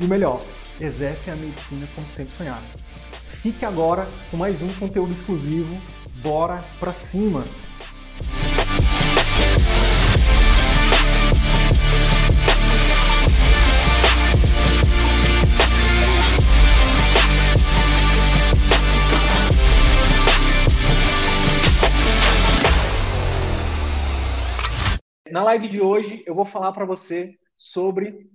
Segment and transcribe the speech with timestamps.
[0.00, 0.42] e o melhor,
[0.80, 2.66] exercem a medicina como sempre sonharam.
[3.28, 5.80] Fique agora com mais um conteúdo exclusivo.
[6.22, 7.44] Bora pra cima!
[25.30, 28.26] Na live de hoje, eu vou falar para você sobre.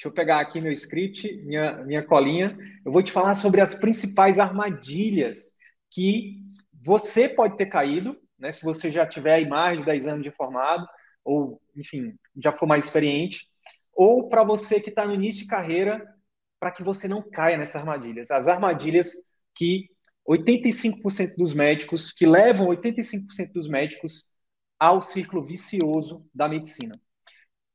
[0.00, 2.56] Deixa eu pegar aqui meu script, minha, minha colinha.
[2.86, 5.58] Eu vou te falar sobre as principais armadilhas
[5.90, 6.38] que
[6.72, 10.30] você pode ter caído, né, se você já tiver aí mais de 10 anos de
[10.30, 10.88] formado,
[11.22, 13.46] ou, enfim, já for mais experiente,
[13.92, 16.02] ou para você que está no início de carreira,
[16.58, 18.30] para que você não caia nessas armadilhas.
[18.30, 19.12] As armadilhas
[19.54, 19.90] que
[20.26, 24.30] 85% dos médicos, que levam 85% dos médicos
[24.78, 26.98] ao círculo vicioso da medicina.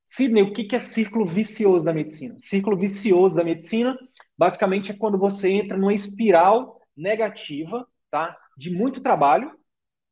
[0.06, 2.36] Sidney, o que é círculo vicioso da medicina?
[2.40, 3.98] Círculo vicioso da medicina,
[4.38, 8.38] basicamente, é quando você entra numa espiral negativa, tá?
[8.58, 9.52] De muito trabalho,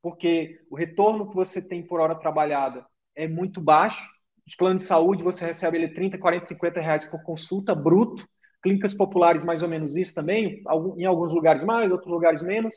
[0.02, 4.04] porque o retorno que você tem por hora trabalhada é muito baixo.
[4.46, 8.28] Os planos de saúde, você recebe ele 30, 40, 50 reais por consulta, bruto.
[8.62, 10.64] Clínicas populares, mais ou menos isso também,
[10.98, 12.76] em alguns lugares mais, outros lugares menos.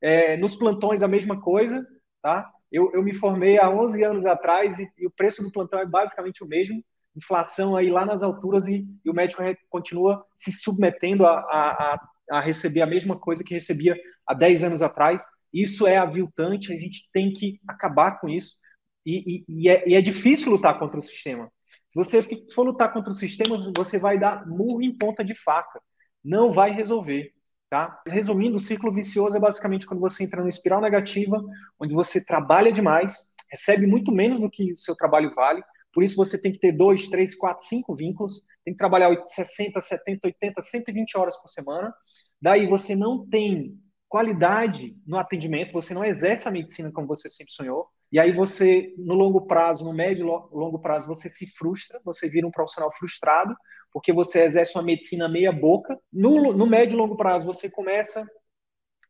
[0.00, 1.86] É, nos plantões, a mesma coisa,
[2.22, 2.48] tá?
[2.70, 5.86] Eu, eu me formei há 11 anos atrás e, e, o preço do plantão é
[5.86, 6.84] basicamente o mesmo,
[7.16, 12.40] inflação aí lá nas alturas e, e o médico continua se submetendo a, a, a,
[12.40, 13.96] receber a mesma coisa que recebia
[14.26, 15.24] há 10 anos atrás.
[15.52, 18.58] Isso é aviltante, a gente tem que acabar com isso
[19.06, 21.50] e, e é, é difícil lutar contra o sistema.
[21.90, 22.22] Se você
[22.52, 25.80] for lutar contra o sistema, você vai dar murro em ponta de faca.
[26.22, 27.32] Não vai resolver.
[27.68, 28.00] Tá?
[28.06, 31.42] Resumindo, o ciclo vicioso é basicamente quando você entra numa espiral negativa,
[31.80, 35.62] onde você trabalha demais, recebe muito menos do que o seu trabalho vale,
[35.96, 39.80] por isso você tem que ter dois, três, quatro, cinco vínculos, tem que trabalhar 60,
[39.80, 41.90] 70, 80, 120 horas por semana.
[42.38, 47.52] Daí você não tem qualidade no atendimento, você não exerce a medicina como você sempre
[47.52, 47.88] sonhou.
[48.12, 52.28] E aí você, no longo prazo, no médio e longo prazo, você se frustra, você
[52.28, 53.56] vira um profissional frustrado,
[53.96, 55.98] porque você exerce uma medicina meia boca.
[56.12, 58.22] No, no médio e longo prazo, você começa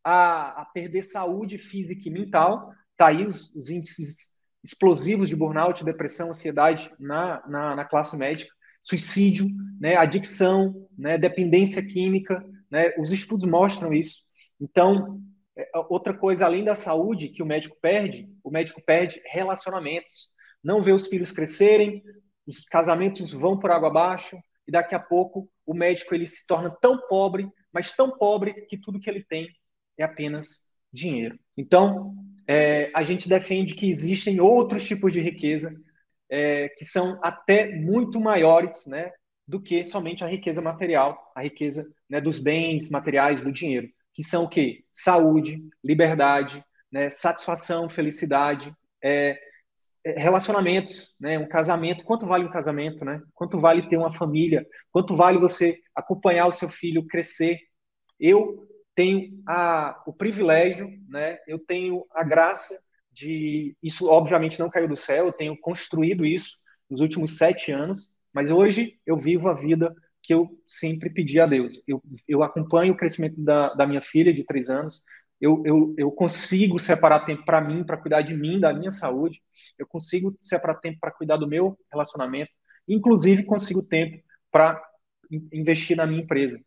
[0.04, 2.72] a, a perder saúde física e mental.
[2.96, 8.54] Tá aí os, os, índices explosivos de burnout, depressão, ansiedade na, na, na classe médica,
[8.80, 9.48] suicídio,
[9.80, 12.40] né, adicção, né, dependência química.
[12.70, 14.22] Né, os estudos mostram isso.
[14.60, 15.20] Então,
[15.58, 20.30] é, outra coisa além da saúde que o médico perde, o médico perde relacionamentos.
[20.62, 22.04] Não vê os filhos crescerem,
[22.46, 26.70] os casamentos vão por água abaixo, e daqui a pouco o médico ele se torna
[26.70, 29.48] tão pobre, mas tão pobre que tudo que ele tem
[29.98, 30.62] é apenas
[30.92, 31.38] dinheiro.
[31.56, 32.14] Então,
[32.46, 35.74] é, a gente defende que existem outros tipos de riqueza
[36.30, 39.10] é, que são até muito maiores né,
[39.46, 44.22] do que somente a riqueza material, a riqueza né, dos bens materiais, do dinheiro, que
[44.22, 44.84] são o quê?
[44.92, 48.72] Saúde, liberdade, né, satisfação, felicidade,
[49.02, 49.38] é,
[50.04, 51.38] relacionamentos, né?
[51.38, 53.20] Um casamento, quanto vale um casamento, né?
[53.34, 54.66] Quanto vale ter uma família?
[54.92, 57.58] Quanto vale você acompanhar o seu filho crescer?
[58.18, 61.38] Eu tenho a, o privilégio, né?
[61.46, 62.78] Eu tenho a graça
[63.12, 65.26] de isso, obviamente, não caiu do céu.
[65.26, 66.58] Eu tenho construído isso
[66.88, 71.46] nos últimos sete anos, mas hoje eu vivo a vida que eu sempre pedi a
[71.46, 71.80] Deus.
[71.86, 75.00] Eu, eu acompanho o crescimento da, da minha filha de três anos,
[75.40, 79.42] eu, eu, eu consigo separar tempo para mim, para cuidar de mim, da minha saúde,
[79.78, 82.50] eu consigo separar tempo para cuidar do meu relacionamento,
[82.88, 84.80] inclusive consigo tempo para
[85.52, 86.58] investir na minha empresa.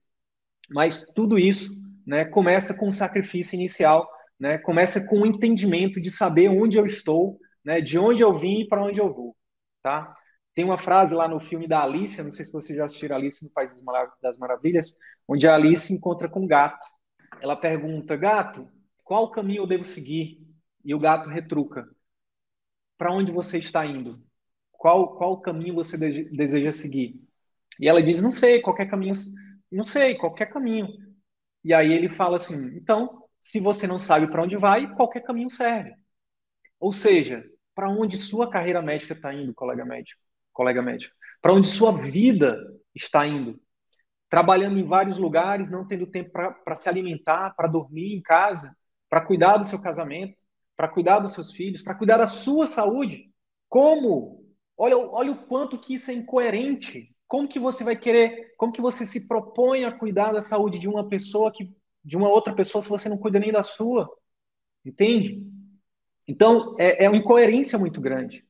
[0.70, 1.72] Mas tudo isso
[2.06, 4.08] né, começa com um sacrifício inicial,
[4.40, 8.34] né, começa com o um entendimento de saber onde eu estou, né, de onde eu
[8.34, 9.36] vim e para onde eu vou.
[9.82, 10.16] Tá?
[10.54, 13.44] Tem uma frase lá no filme da Alice, não sei se vocês já assistiram Alice
[13.44, 13.72] no País
[14.22, 14.96] das Maravilhas,
[15.28, 16.88] onde a Alice encontra com um gato
[17.42, 18.70] ela pergunta, gato,
[19.04, 20.46] qual caminho eu devo seguir?
[20.84, 21.88] E o gato retruca,
[22.98, 24.22] para onde você está indo?
[24.72, 27.20] Qual, qual caminho você de, deseja seguir?
[27.80, 29.14] E ela diz, não sei, qualquer caminho,
[29.72, 30.88] não sei, qualquer caminho.
[31.64, 35.50] E aí ele fala assim, então, se você não sabe para onde vai, qualquer caminho
[35.50, 35.94] serve.
[36.80, 40.22] Ou seja, para onde sua carreira médica está indo, colega médico,
[40.52, 41.16] colega médico?
[41.42, 42.58] Para onde sua vida
[42.94, 43.60] está indo?
[44.30, 48.76] Trabalhando em vários lugares, não tendo tempo para se alimentar, para dormir em casa,
[49.10, 50.36] para cuidar do seu casamento,
[50.78, 53.32] para cuidar dos seus filhos, para cuidar da sua saúde.
[53.68, 54.46] Como?
[54.78, 57.14] Olha, olha o quanto que isso é incoerente.
[57.28, 60.88] Como que você vai querer, como que você se propõe a cuidar da saúde de
[60.88, 61.72] uma pessoa que
[62.04, 64.10] de uma outra pessoa se você não cuida nem da sua?
[64.86, 65.44] Entende?
[66.28, 68.48] Então, é, é uma incoerência muito grande.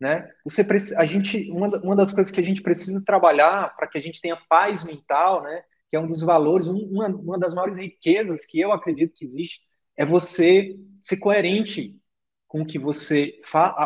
[0.00, 0.26] Né?
[0.44, 0.66] Você,
[0.96, 4.20] a gente, uma, uma das coisas que a gente precisa trabalhar para que a gente
[4.20, 8.58] tenha paz mental, né, que é um dos valores, uma, uma das maiores riquezas que
[8.58, 9.60] eu acredito que existe,
[9.96, 12.00] é você ser coerente
[12.48, 13.38] com o que você,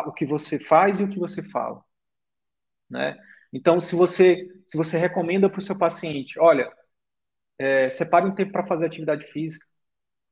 [0.07, 1.83] o que você faz e o que você fala.
[2.89, 3.17] Né?
[3.51, 6.71] Então, se você, se você recomenda para o seu paciente, olha,
[7.59, 9.65] é, separe um tempo para fazer atividade física,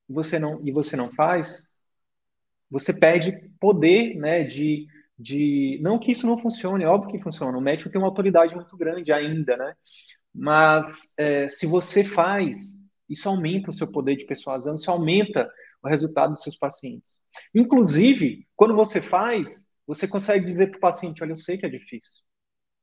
[0.07, 1.69] você não, e você não faz,
[2.69, 4.87] você perde poder né, de,
[5.23, 5.79] de.
[5.81, 7.57] Não que isso não funcione, óbvio que funciona.
[7.57, 9.73] O médico tem uma autoridade muito grande ainda, né?
[10.33, 15.49] Mas é, se você faz, isso aumenta o seu poder de persuasão, isso aumenta
[15.81, 17.19] o resultado dos seus pacientes.
[17.55, 21.69] Inclusive, quando você faz, você consegue dizer para o paciente: olha, eu sei que é
[21.69, 22.21] difícil,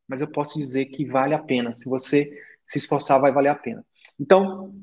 [0.09, 1.73] mas eu posso dizer que vale a pena.
[1.73, 2.31] Se você
[2.65, 3.85] se esforçar, vai valer a pena.
[4.19, 4.75] Então,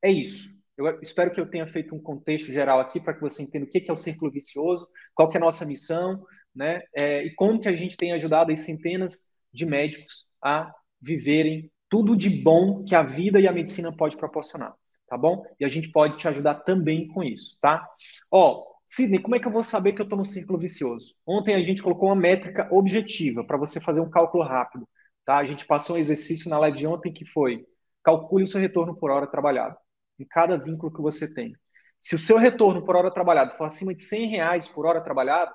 [0.00, 0.60] é isso.
[0.76, 3.68] Eu espero que eu tenha feito um contexto geral aqui para que você entenda o
[3.68, 6.82] que é o círculo vicioso, qual é a nossa missão, né?
[6.94, 12.16] É, e como que a gente tem ajudado as centenas de médicos a viverem tudo
[12.16, 14.74] de bom que a vida e a medicina pode proporcionar,
[15.08, 15.44] tá bom?
[15.60, 17.86] E a gente pode te ajudar também com isso, tá?
[18.30, 21.14] Ó, Sidney, como é que eu vou saber que eu estou no círculo vicioso?
[21.26, 24.88] Ontem a gente colocou uma métrica objetiva para você fazer um cálculo rápido,
[25.24, 25.38] tá?
[25.38, 27.64] A gente passou um exercício na live de ontem que foi
[28.02, 29.76] calcule o seu retorno por hora trabalhada
[30.18, 31.54] em cada vínculo que você tem.
[32.00, 35.54] Se o seu retorno por hora trabalhada for acima de 100 reais por hora trabalhada,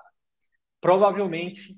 [0.87, 1.77] provavelmente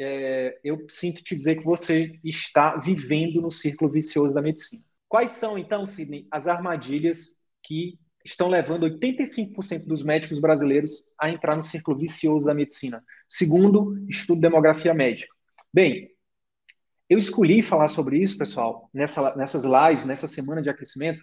[0.00, 4.82] é, eu sinto te dizer que você está vivendo no círculo vicioso da medicina.
[5.06, 11.54] Quais são, então, Sidney, as armadilhas que estão levando 85% dos médicos brasileiros a entrar
[11.54, 15.30] no círculo vicioso da medicina, segundo estudo de demografia médica?
[15.70, 16.10] Bem,
[17.10, 21.22] eu escolhi falar sobre isso, pessoal, nessa, nessas lives, nessa semana de aquecimento,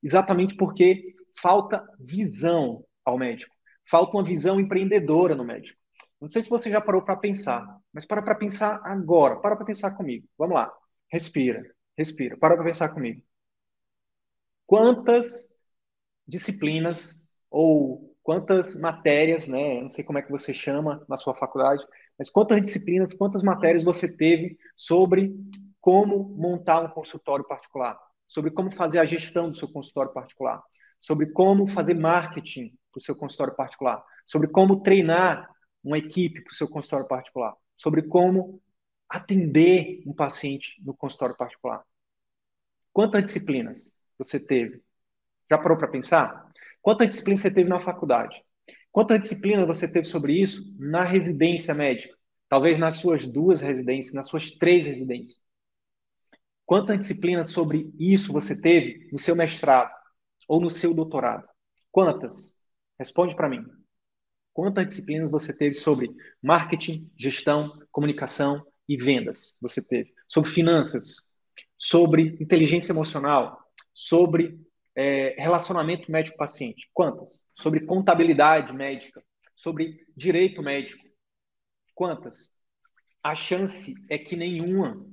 [0.00, 3.52] exatamente porque falta visão ao médico,
[3.90, 5.84] falta uma visão empreendedora no médico.
[6.20, 9.66] Não sei se você já parou para pensar, mas para para pensar agora, para para
[9.66, 10.26] pensar comigo.
[10.38, 10.72] Vamos lá.
[11.12, 11.62] Respira,
[11.96, 13.22] respira, para para pensar comigo.
[14.66, 15.60] Quantas
[16.26, 19.80] disciplinas ou quantas matérias, né?
[19.80, 21.84] Não sei como é que você chama na sua faculdade,
[22.18, 25.34] mas quantas disciplinas, quantas matérias você teve sobre
[25.80, 27.96] como montar um consultório particular,
[28.26, 30.60] sobre como fazer a gestão do seu consultório particular,
[31.00, 35.48] sobre como fazer marketing para o seu consultório particular, sobre como treinar
[35.86, 38.60] uma equipe para o seu consultório particular, sobre como
[39.08, 41.84] atender um paciente no consultório particular.
[42.92, 44.82] Quantas disciplinas você teve?
[45.48, 46.50] Já parou para pensar?
[46.82, 48.42] Quantas disciplinas você teve na faculdade?
[48.90, 52.16] Quantas disciplinas você teve sobre isso na residência médica?
[52.48, 55.40] Talvez nas suas duas residências, nas suas três residências.
[56.64, 59.92] Quantas disciplinas sobre isso você teve no seu mestrado
[60.48, 61.46] ou no seu doutorado?
[61.92, 62.56] Quantas?
[62.98, 63.64] Responde para mim.
[64.56, 66.10] Quantas disciplinas você teve sobre
[66.42, 69.54] marketing, gestão, comunicação e vendas?
[69.60, 71.30] Você teve sobre finanças,
[71.76, 73.60] sobre inteligência emocional,
[73.92, 74.58] sobre
[74.96, 76.88] é, relacionamento médico-paciente?
[76.94, 77.44] Quantas?
[77.54, 79.22] Sobre contabilidade médica,
[79.54, 81.04] sobre direito médico?
[81.94, 82.54] Quantas?
[83.22, 85.06] A chance é que nenhuma.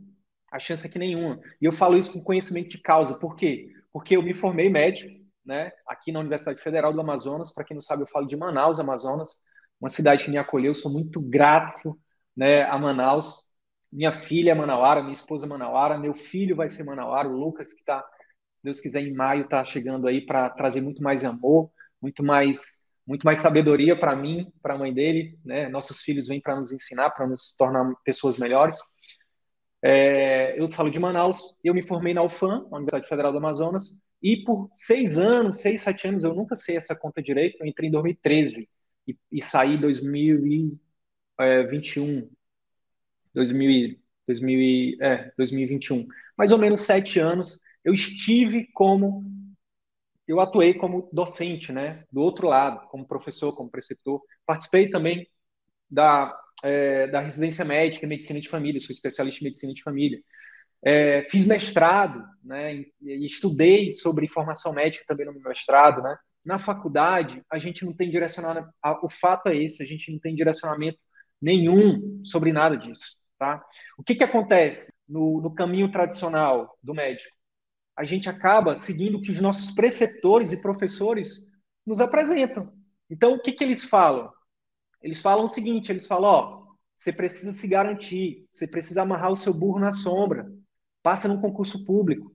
[0.53, 1.41] A chance é que nenhuma.
[1.61, 3.19] E eu falo isso com conhecimento de causa.
[3.19, 3.73] Por quê?
[3.91, 7.53] Porque eu me formei médico, né, aqui na Universidade Federal do Amazonas.
[7.53, 9.37] Para quem não sabe, eu falo de Manaus, Amazonas,
[9.79, 10.73] uma cidade que me acolheu.
[10.73, 11.99] Sou muito grato
[12.35, 13.37] né, a Manaus.
[13.91, 17.73] Minha filha é manauara, minha esposa é manauara, meu filho vai ser manauara, o Lucas,
[17.73, 21.69] que está, se Deus quiser, em maio, está chegando aí para trazer muito mais amor,
[22.01, 25.67] muito mais muito mais sabedoria para mim, para a mãe dele, né?
[25.67, 28.77] Nossos filhos vêm para nos ensinar, para nos tornar pessoas melhores.
[29.81, 34.37] É, eu falo de Manaus, eu me formei na UFAM, Universidade Federal do Amazonas, e
[34.37, 37.57] por seis anos, seis, sete anos, eu nunca sei essa conta direito.
[37.59, 38.69] Eu entrei em 2013
[39.05, 42.29] e, e saí em 2021.
[43.33, 46.07] 2000, 2000, é, 2021.
[46.37, 47.59] Mais ou menos sete anos.
[47.83, 49.25] Eu estive como.
[50.25, 52.05] Eu atuei como docente, né?
[52.09, 54.21] Do outro lado, como professor, como preceptor.
[54.45, 55.27] Participei também
[55.89, 60.23] da, é, da residência médica em medicina de família, sou especialista em medicina de família.
[60.85, 66.17] É, fiz mestrado, né, estudei sobre informação médica também no meu mestrado, né.
[66.43, 68.69] Na faculdade, a gente não tem direcionamento,
[69.01, 70.99] o fato é esse, a gente não tem direcionamento
[71.41, 73.63] nenhum sobre nada disso, Tá?
[73.97, 77.35] O que, que acontece no, no caminho tradicional do médico?
[77.97, 81.51] A gente acaba seguindo o que os nossos preceptores e professores
[81.85, 82.71] nos apresentam.
[83.09, 84.31] Então, o que, que eles falam?
[85.01, 86.63] Eles falam o seguinte: eles falam, ó,
[86.95, 90.49] você precisa se garantir, você precisa amarrar o seu burro na sombra,
[91.03, 92.33] passa num concurso público.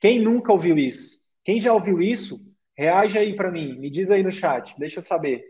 [0.00, 1.20] Quem nunca ouviu isso?
[1.44, 2.44] Quem já ouviu isso,
[2.76, 5.44] reage aí para mim, me diz aí no chat, deixa eu saber.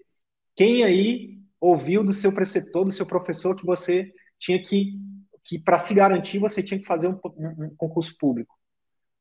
[0.54, 4.98] Quem aí ouviu do seu preceptor, do seu professor, que você tinha que,
[5.44, 8.54] que para se garantir, você tinha que fazer um, um, um concurso público?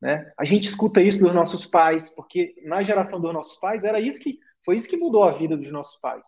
[0.01, 0.31] Né?
[0.37, 4.19] A gente escuta isso dos nossos pais, porque na geração dos nossos pais era isso
[4.19, 6.27] que foi isso que mudou a vida dos nossos pais.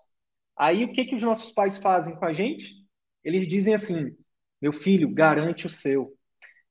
[0.55, 2.73] Aí o que que os nossos pais fazem com a gente?
[3.23, 4.15] Eles dizem assim:
[4.61, 6.16] "Meu filho, garante o seu".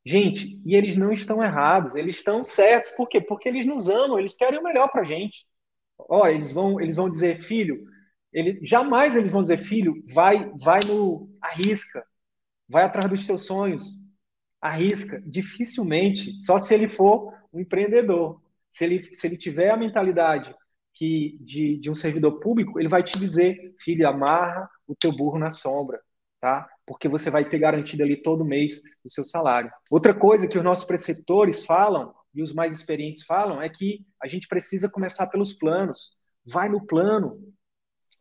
[0.06, 2.92] Gente, e eles não estão errados, eles estão certos.
[2.92, 3.20] Por quê?
[3.20, 5.44] Porque eles nos amam, eles querem o melhor para a gente.
[5.98, 7.84] Ó, eles vão, eles vão dizer, filho,
[8.32, 12.04] ele, jamais eles vão dizer, filho, vai, vai no arrisca,
[12.68, 13.96] vai atrás dos seus sonhos,
[14.60, 15.20] arrisca.
[15.26, 18.40] Dificilmente, só se ele for um empreendedor.
[18.72, 20.54] Se ele, se ele tiver a mentalidade
[20.94, 25.38] que de, de um servidor público, ele vai te dizer, filho, amarra o teu burro
[25.38, 26.00] na sombra,
[26.40, 26.68] tá?
[26.86, 29.70] Porque você vai ter garantido ali todo mês o seu salário.
[29.90, 34.28] Outra coisa que os nossos preceptores falam e os mais experientes falam é que a
[34.28, 36.10] gente precisa começar pelos planos.
[36.44, 37.42] Vai no plano,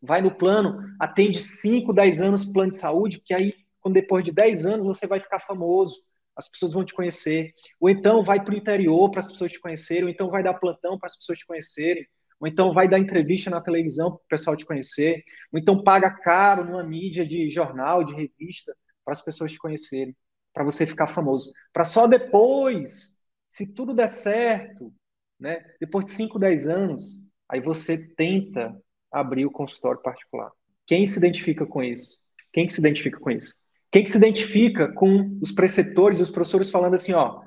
[0.02, 4.32] vai no plano, atende 5, 10 anos plano de saúde, porque aí, quando depois de
[4.32, 5.96] 10 anos, você vai ficar famoso,
[6.36, 7.54] as pessoas vão te conhecer.
[7.80, 10.54] Ou então vai para o interior para as pessoas te conhecerem, ou então vai dar
[10.56, 12.06] plantão para as pessoas te conhecerem,
[12.40, 16.10] ou então vai dar entrevista na televisão para o pessoal te conhecer, ou então paga
[16.10, 20.16] caro numa mídia de jornal, de revista, para as pessoas te conhecerem,
[20.54, 21.52] para você ficar famoso.
[21.72, 23.18] Para só depois,
[23.50, 24.94] se tudo der certo,
[25.40, 28.76] né, depois de 5, 10 anos, aí você tenta
[29.12, 30.52] abrir o consultório particular.
[30.86, 32.20] Quem se identifica com isso?
[32.52, 33.54] Quem que se identifica com isso?
[33.92, 37.42] Quem que se identifica com os preceptores e os professores falando assim, ó,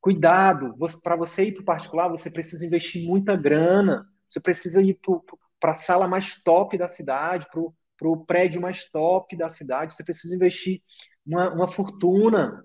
[0.00, 4.98] cuidado, para você ir para o particular, você precisa investir muita grana, você precisa ir
[5.60, 10.04] para a sala mais top da cidade, para o prédio mais top da cidade, você
[10.04, 10.82] precisa investir
[11.26, 12.64] uma, uma fortuna,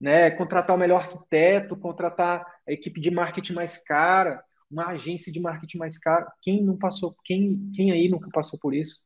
[0.00, 0.30] né?
[0.30, 5.78] contratar o melhor arquiteto, contratar a equipe de marketing mais cara, uma agência de marketing
[5.78, 6.30] mais cara.
[6.42, 9.00] Quem não passou, quem, quem aí nunca passou por isso?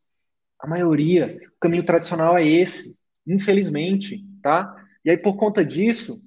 [0.59, 1.39] A maioria.
[1.57, 4.75] O caminho tradicional é esse, infelizmente, tá?
[5.05, 6.23] E aí, por conta disso,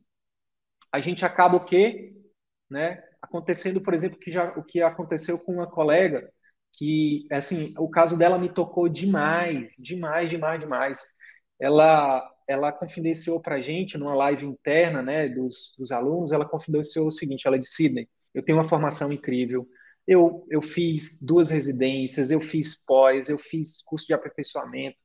[0.92, 2.16] a gente acaba o quê?
[2.70, 3.02] Né?
[3.22, 6.32] Acontecendo, por exemplo, que já, o que aconteceu com uma colega,
[6.74, 11.08] que, assim, o caso dela me tocou demais, demais, demais, demais.
[11.60, 17.08] Ela, ela confidenciou para a gente, numa live interna né, dos, dos alunos, ela confidenciou
[17.08, 19.68] o seguinte, ela é de Sydney, eu tenho uma formação incrível,
[20.08, 24.98] eu, eu fiz duas residências, eu fiz pós, eu fiz curso de aperfeiçoamento,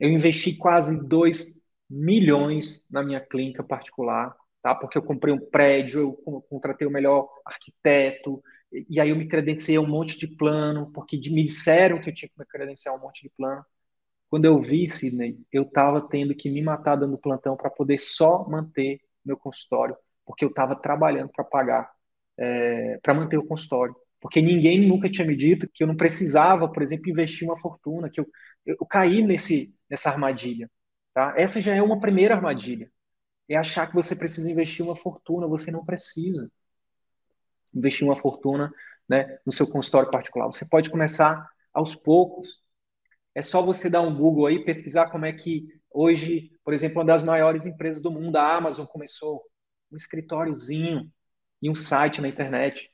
[0.00, 4.74] eu investi quase 2 milhões na minha clínica particular, tá?
[4.74, 8.42] Porque eu comprei um prédio, eu contratei o melhor arquiteto,
[8.88, 12.28] e aí eu me credenciei um monte de plano, porque me disseram que eu tinha
[12.28, 13.64] que me credenciar um monte de plano.
[14.28, 18.48] Quando eu vi, Sidney, eu estava tendo que me matar dando plantão para poder só
[18.48, 21.90] manter meu consultório, porque eu estava trabalhando para pagar,
[22.38, 23.94] é, para manter o consultório.
[24.20, 28.10] Porque ninguém nunca tinha me dito que eu não precisava, por exemplo, investir uma fortuna,
[28.10, 28.26] que eu,
[28.66, 30.70] eu, eu caí nesse, nessa armadilha.
[31.14, 31.34] Tá?
[31.36, 32.90] Essa já é uma primeira armadilha
[33.54, 35.46] é achar que você precisa investir uma fortuna.
[35.48, 36.50] Você não precisa
[37.74, 38.72] investir uma fortuna
[39.08, 40.46] né, no seu consultório particular.
[40.46, 42.62] Você pode começar aos poucos.
[43.34, 47.04] É só você dar um Google aí, pesquisar como é que hoje, por exemplo, uma
[47.04, 49.42] das maiores empresas do mundo, a Amazon, começou
[49.90, 51.10] um escritóriozinho
[51.60, 52.88] e um site na internet.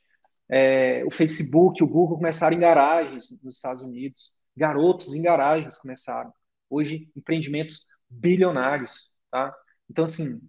[0.49, 4.33] É, o Facebook, o Google começaram em garagens nos Estados Unidos.
[4.57, 6.33] Garotos em garagens começaram.
[6.71, 9.55] Hoje, empreendimentos bilionários, tá?
[9.91, 10.41] Então, assim,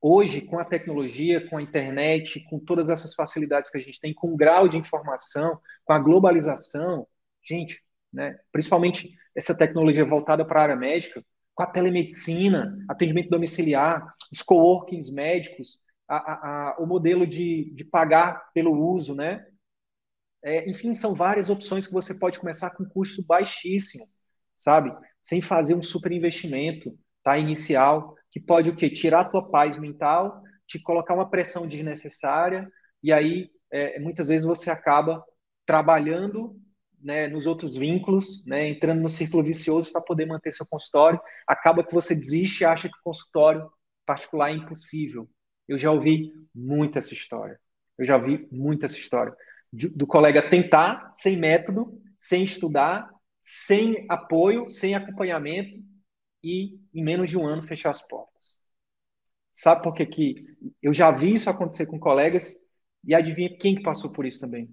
[0.00, 4.14] hoje, com a tecnologia, com a internet, com todas essas facilidades que a gente tem,
[4.14, 7.06] com o grau de informação, com a globalização,
[7.42, 11.24] gente, né, principalmente essa tecnologia voltada para a área médica,
[11.54, 17.84] com a telemedicina, atendimento domiciliar, os coworkings médicos, a, a, a, o modelo de, de
[17.84, 19.44] pagar pelo uso, né?
[20.44, 24.08] É, enfim, são várias opções que você pode começar com custo baixíssimo,
[24.56, 24.94] sabe?
[25.22, 27.38] Sem fazer um super investimento, tá?
[27.38, 28.90] Inicial que pode o quê?
[28.90, 32.70] Tirar a tua paz mental, te colocar uma pressão desnecessária,
[33.02, 35.24] e aí é, muitas vezes você acaba
[35.64, 36.54] trabalhando
[37.02, 41.18] né, nos outros vínculos, né, entrando no círculo vicioso para poder manter seu consultório.
[41.46, 43.70] Acaba que você desiste e acha que o consultório
[44.04, 45.26] particular é impossível.
[45.66, 47.58] Eu já ouvi muito essa história.
[47.96, 49.34] Eu já ouvi muito essa história.
[49.72, 53.08] Do colega tentar, sem método, sem estudar,
[53.40, 55.78] sem apoio, sem acompanhamento,
[56.46, 58.58] e, em menos de um ano, fechar as portas.
[59.52, 60.44] Sabe por que, que
[60.80, 62.54] eu já vi isso acontecer com colegas
[63.04, 64.70] e adivinha quem que passou por isso também?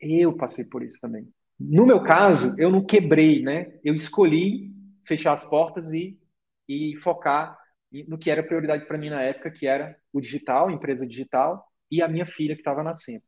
[0.00, 1.28] Eu passei por isso também.
[1.58, 3.78] No meu caso, eu não quebrei, né?
[3.84, 4.72] Eu escolhi
[5.04, 6.18] fechar as portas e,
[6.68, 7.56] e focar
[8.06, 12.02] no que era prioridade para mim na época, que era o digital, empresa digital, e
[12.02, 13.24] a minha filha que estava nascendo.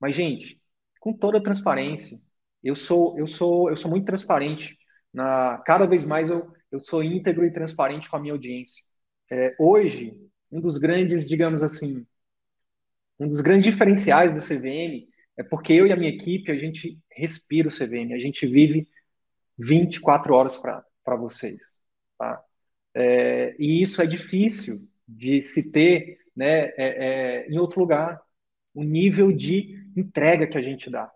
[0.00, 0.60] Mas, gente,
[1.00, 2.18] com toda transparência,
[2.62, 4.78] eu sou, eu sou, eu sou muito transparente.
[5.12, 8.84] Na, cada vez mais eu, eu sou íntegro e transparente com a minha audiência.
[9.30, 10.18] É, hoje,
[10.50, 12.06] um dos grandes, digamos assim,
[13.18, 16.98] um dos grandes diferenciais do CVM é porque eu e a minha equipe, a gente
[17.12, 18.88] respira o CVM, a gente vive
[19.58, 21.80] 24 horas para vocês.
[22.18, 22.42] Tá?
[22.94, 28.20] É, e isso é difícil de se ter né, é, é, em outro lugar.
[28.74, 31.10] O nível de entrega que a gente dá.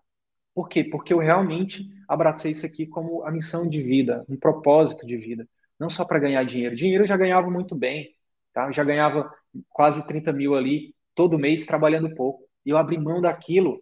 [0.53, 0.83] Por quê?
[0.83, 5.47] Porque eu realmente abracei isso aqui como a missão de vida, um propósito de vida
[5.79, 6.75] não só para ganhar dinheiro.
[6.75, 8.15] Dinheiro eu já ganhava muito bem,
[8.53, 8.67] tá?
[8.67, 9.29] Eu já ganhava
[9.69, 12.47] quase 30 mil ali todo mês trabalhando pouco.
[12.65, 13.81] E eu abri mão daquilo,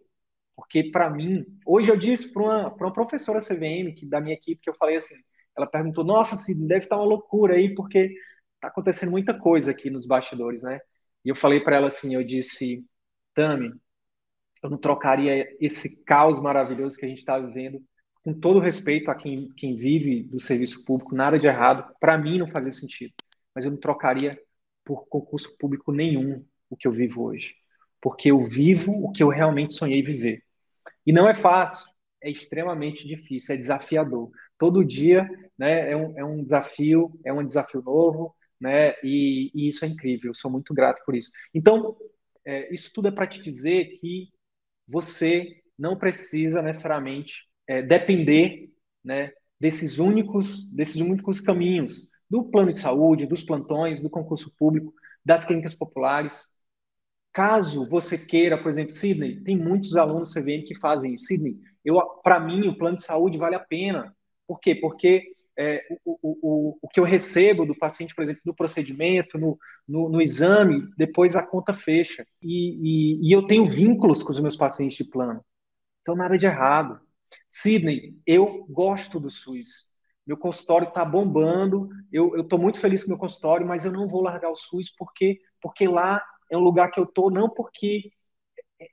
[0.56, 4.60] porque para mim, hoje eu disse para uma, uma professora CVM que, da minha equipe
[4.60, 5.14] que eu falei assim,
[5.56, 8.12] ela perguntou: Nossa, Cid, deve estar uma loucura aí, porque
[8.56, 10.80] está acontecendo muita coisa aqui nos bastidores, né?
[11.24, 12.84] E eu falei para ela assim: Eu disse,
[13.34, 13.72] Tami,
[14.62, 17.82] eu não trocaria esse caos maravilhoso que a gente está vivendo
[18.22, 22.38] com todo respeito a quem, quem vive do serviço público, nada de errado, para mim
[22.38, 23.12] não fazia sentido.
[23.54, 24.30] Mas eu não trocaria
[24.84, 27.54] por concurso público nenhum o que eu vivo hoje.
[28.00, 30.42] Porque eu vivo o que eu realmente sonhei viver.
[31.04, 31.90] E não é fácil,
[32.22, 34.30] é extremamente difícil, é desafiador.
[34.56, 35.28] Todo dia
[35.58, 39.88] né, é, um, é um desafio, é um desafio novo, né, e, e isso é
[39.88, 41.32] incrível, eu sou muito grato por isso.
[41.52, 41.96] Então,
[42.44, 44.28] é, isso tudo é para te dizer que
[44.92, 48.70] você não precisa necessariamente é, depender
[49.02, 54.92] né, desses únicos desses únicos caminhos do plano de saúde, dos plantões, do concurso público,
[55.24, 56.46] das clínicas populares.
[57.32, 61.16] Caso você queira, por exemplo, Sidney, tem muitos alunos CVM que fazem.
[61.16, 64.14] Sidney, eu para mim o plano de saúde vale a pena.
[64.46, 64.74] Por quê?
[64.74, 69.58] Porque é, o, o, o que eu recebo do paciente, por exemplo, no procedimento, no,
[69.86, 72.26] no, no exame, depois a conta fecha.
[72.40, 75.44] E, e, e eu tenho vínculos com os meus pacientes de plano.
[76.00, 77.00] Então, nada de errado.
[77.48, 79.88] Sidney, eu gosto do SUS.
[80.26, 81.88] Meu consultório está bombando.
[82.10, 84.90] Eu estou muito feliz com o meu consultório, mas eu não vou largar o SUS
[84.96, 88.12] porque, porque lá é um lugar que eu estou, não porque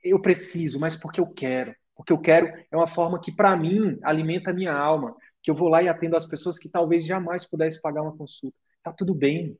[0.02, 1.74] eu preciso, mas porque eu quero.
[1.94, 5.14] Porque eu quero é uma forma que, para mim, alimenta a minha alma.
[5.42, 8.56] Que eu vou lá e atendo as pessoas que talvez jamais pudessem pagar uma consulta.
[8.82, 9.58] Tá tudo bem.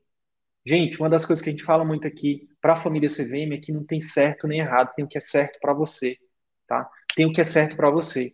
[0.65, 3.57] Gente, uma das coisas que a gente fala muito aqui para a família CVM é
[3.57, 6.17] que não tem certo nem errado, tem o que é certo para você,
[6.67, 6.87] tá?
[7.15, 8.31] Tem o que é certo para você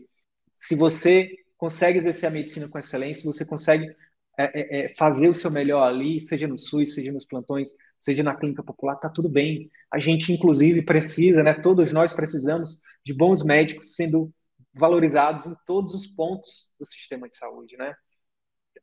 [0.58, 3.96] se você consegue exercer a medicina com excelência, você consegue
[4.38, 8.24] é, é, é, fazer o seu melhor ali, seja no SUS, seja nos plantões, seja
[8.24, 9.70] na clínica popular, tá tudo bem.
[9.92, 11.54] A gente, inclusive, precisa, né?
[11.54, 14.34] Todos nós precisamos de bons médicos sendo
[14.78, 17.96] valorizados em todos os pontos do sistema de saúde, né?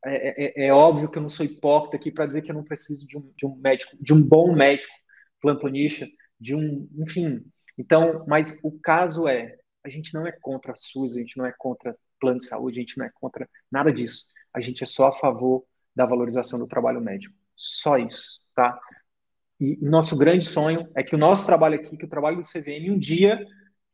[0.03, 2.63] É, é, é óbvio que eu não sou hipócrita aqui para dizer que eu não
[2.63, 4.93] preciso de um, de um médico, de um bom médico
[5.41, 6.07] plantonista,
[6.39, 7.43] de um, enfim.
[7.77, 11.45] Então, mas o caso é, a gente não é contra a SUS, a gente não
[11.45, 14.25] é contra plano de saúde, a gente não é contra nada disso.
[14.53, 17.35] A gente é só a favor da valorização do trabalho médico.
[17.55, 18.79] Só isso, tá?
[19.59, 22.91] E nosso grande sonho é que o nosso trabalho aqui, que o trabalho do CVM,
[22.91, 23.45] um dia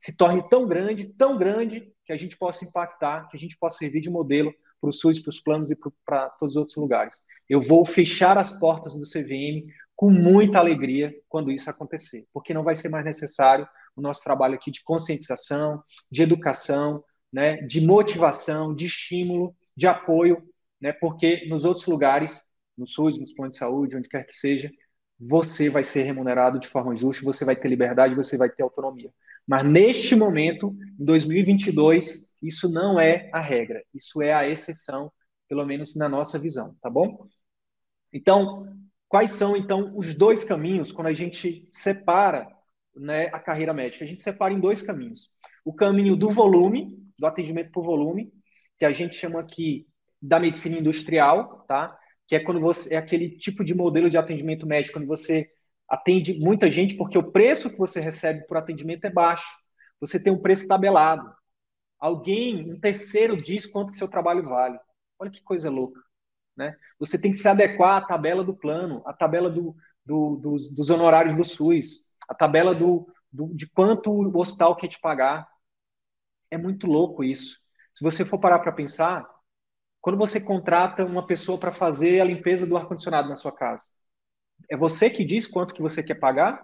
[0.02, 3.78] se torne tão grande, tão grande, que a gente possa impactar, que a gente possa
[3.78, 7.14] servir de modelo para o SUS, para os planos e para todos os outros lugares.
[7.48, 12.64] Eu vou fechar as portas do CVM com muita alegria quando isso acontecer, porque não
[12.64, 18.74] vai ser mais necessário o nosso trabalho aqui de conscientização, de educação, né, de motivação,
[18.74, 20.44] de estímulo, de apoio,
[20.82, 22.42] né, porque nos outros lugares,
[22.76, 24.72] no SUS, nos planos de saúde, onde quer que seja,
[25.22, 29.14] você vai ser remunerado de forma justa, você vai ter liberdade, você vai ter autonomia.
[29.48, 35.12] Mas neste momento, em 2022, isso não é a regra, isso é a exceção,
[35.48, 37.28] pelo menos na nossa visão, tá bom?
[38.12, 38.68] Então,
[39.08, 42.48] quais são então os dois caminhos quando a gente separa
[42.96, 44.04] né, a carreira médica.
[44.04, 45.30] A gente separa em dois caminhos.
[45.64, 48.32] O caminho do volume, do atendimento por volume,
[48.78, 49.88] que a gente chama aqui
[50.22, 51.98] da medicina industrial, tá?
[52.32, 55.52] Que é quando você é aquele tipo de modelo de atendimento médico quando você
[55.86, 59.54] atende muita gente porque o preço que você recebe por atendimento é baixo.
[60.00, 61.30] Você tem um preço tabelado.
[62.00, 64.80] Alguém, um terceiro diz quanto que seu trabalho vale.
[65.20, 66.00] Olha que coisa louca,
[66.56, 66.74] né?
[67.02, 70.90] Você tem que se adequar à tabela do plano, à tabela do, do, do, dos
[70.90, 73.14] honorários do SUS, a tabela do,
[73.54, 75.46] de quanto o hospital quer te pagar.
[76.50, 77.60] É muito louco isso.
[77.94, 79.30] Se você for parar para pensar,
[80.02, 83.88] quando você contrata uma pessoa para fazer a limpeza do ar-condicionado na sua casa,
[84.70, 86.64] é você que diz quanto que você quer pagar?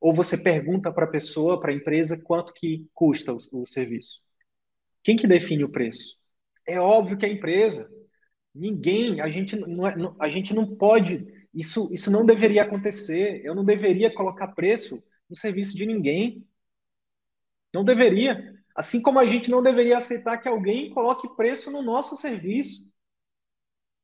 [0.00, 4.20] Ou você pergunta para a pessoa, para a empresa, quanto que custa o, o serviço?
[5.02, 6.16] Quem que define o preço?
[6.66, 7.90] É óbvio que é a empresa.
[8.54, 13.40] Ninguém, a gente não, é, a gente não pode, isso, isso não deveria acontecer.
[13.44, 16.46] Eu não deveria colocar preço no serviço de ninguém.
[17.74, 18.57] Não deveria.
[18.78, 22.88] Assim como a gente não deveria aceitar que alguém coloque preço no nosso serviço.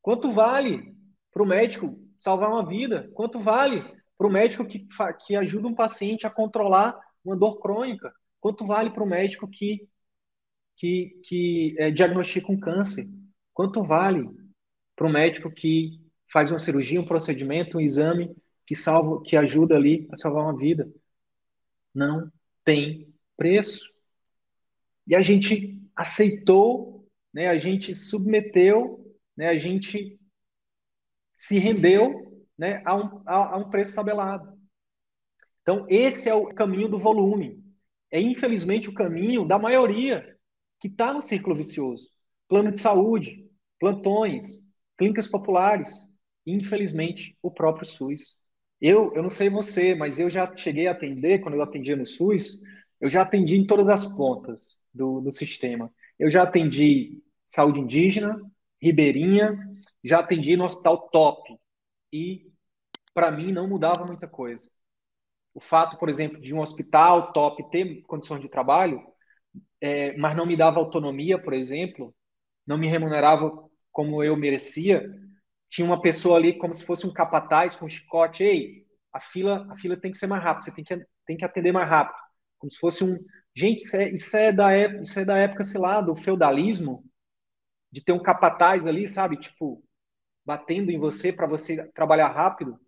[0.03, 0.93] Quanto vale
[1.33, 3.09] para o médico salvar uma vida?
[3.15, 3.85] Quanto vale
[4.19, 4.85] para o médico que,
[5.25, 8.13] que ajuda um paciente a controlar uma dor crônica?
[8.41, 9.89] Quanto vale para o médico que,
[10.77, 13.05] que, que é, diagnostica um câncer?
[13.53, 14.29] Quanto vale
[14.97, 18.35] para o médico que faz uma cirurgia, um procedimento, um exame
[18.67, 20.93] que salva, que ajuda ali a salvar uma vida?
[21.95, 22.29] Não
[22.65, 23.94] tem preço.
[25.07, 29.05] E a gente aceitou, né, a gente submeteu,
[29.37, 30.19] né, a gente
[31.37, 34.55] se rendeu né, a, um, a, a um preço tabelado.
[35.63, 37.63] Então, esse é o caminho do volume.
[38.11, 40.37] É, infelizmente, o caminho da maioria
[40.81, 42.09] que está no círculo vicioso.
[42.49, 45.91] Plano de saúde, plantões, clínicas populares,
[46.47, 48.37] infelizmente, o próprio SUS.
[48.81, 52.07] Eu, eu não sei você, mas eu já cheguei a atender, quando eu atendia no
[52.07, 52.61] SUS,
[53.01, 55.93] eu já atendi em todas as pontas do, do sistema.
[56.19, 58.41] Eu já atendi saúde indígena,
[58.81, 59.59] ribeirinha,
[60.03, 61.59] já atendi no hospital top.
[62.13, 62.53] E,
[63.13, 64.71] para mim, não mudava muita coisa.
[65.53, 69.03] O fato, por exemplo, de um hospital top ter condições de trabalho,
[69.81, 72.15] é, mas não me dava autonomia, por exemplo,
[72.67, 73.53] não me remunerava
[73.93, 75.09] como eu merecia,
[75.69, 79.67] tinha uma pessoa ali como se fosse um capataz com um chicote, ei, a fila,
[79.71, 82.25] a fila tem que ser mais rápida, você tem que, tem que atender mais rápido
[82.65, 83.19] como se fosse um.
[83.57, 87.05] Gente, isso é, isso é, da, época, isso é da época, sei lá, do feudalismo,
[87.91, 89.37] de ter um capataz ali, sabe?
[89.37, 89.83] Tipo,
[90.45, 92.79] batendo em você para você trabalhar rápido.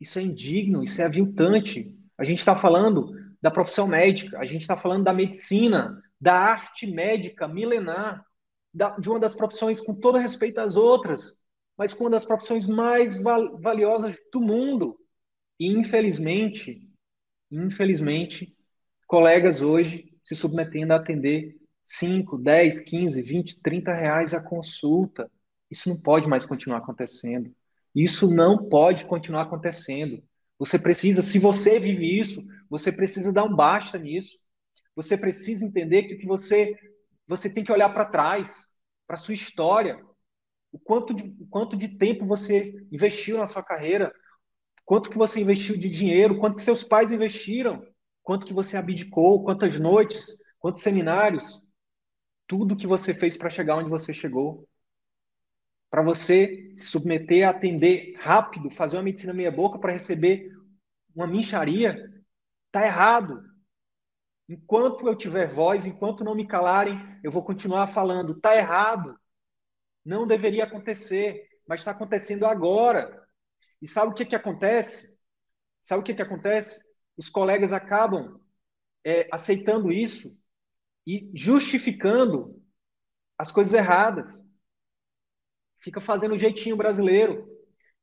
[0.00, 1.94] Isso é indigno, isso é aviltante.
[2.16, 3.12] A gente está falando
[3.42, 8.24] da profissão médica, a gente está falando da medicina, da arte médica milenar,
[8.72, 11.36] da, de uma das profissões, com todo respeito às outras,
[11.76, 14.98] mas com uma das profissões mais val valiosas do mundo.
[15.58, 16.88] E, infelizmente,
[17.50, 18.56] infelizmente,
[19.12, 25.30] colegas hoje se submetendo a atender 5, 10, 15, 20, 30 reais a consulta.
[25.70, 27.54] Isso não pode mais continuar acontecendo.
[27.94, 30.22] Isso não pode continuar acontecendo.
[30.58, 34.38] Você precisa, se você vive isso, você precisa dar um basta nisso.
[34.96, 36.74] Você precisa entender que, que você,
[37.26, 38.66] você tem que olhar para trás,
[39.06, 40.02] para sua história,
[40.72, 44.10] o quanto, de, o quanto de tempo você investiu na sua carreira,
[44.84, 46.38] Quanto que você investiu de dinheiro?
[46.38, 47.86] Quanto que seus pais investiram?
[48.22, 49.44] Quanto que você abdicou?
[49.44, 50.38] Quantas noites?
[50.58, 51.62] Quantos seminários?
[52.46, 54.68] Tudo que você fez para chegar onde você chegou.
[55.90, 60.50] Para você se submeter a atender rápido, fazer uma medicina meia boca para receber
[61.14, 62.10] uma mincharia,
[62.70, 63.42] tá errado.
[64.48, 68.40] Enquanto eu tiver voz, enquanto não me calarem, eu vou continuar falando.
[68.40, 69.18] Tá errado.
[70.04, 73.22] Não deveria acontecer, mas está acontecendo agora.
[73.80, 75.18] E sabe o que, que acontece?
[75.82, 76.91] Sabe o que, que acontece?
[77.16, 78.40] Os colegas acabam
[79.04, 80.40] é, aceitando isso
[81.06, 82.62] e justificando
[83.36, 84.50] as coisas erradas.
[85.80, 87.50] Fica fazendo o jeitinho brasileiro.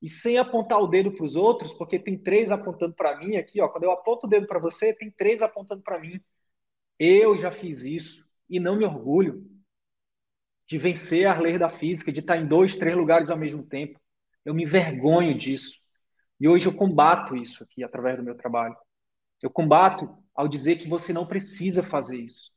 [0.02, 3.60] E sem apontar o dedo para os outros, porque tem três apontando para mim aqui,
[3.60, 3.68] ó.
[3.68, 6.22] Quando eu aponto o dedo para você, tem três apontando para mim.
[6.98, 9.46] Eu já fiz isso e não me orgulho
[10.68, 14.00] de vencer a lei da física, de estar em dois, três lugares ao mesmo tempo.
[14.46, 15.80] Eu me vergonho disso.
[16.40, 18.76] E hoje eu combato isso aqui através do meu trabalho.
[19.42, 22.52] Eu combato ao dizer que você não precisa fazer isso.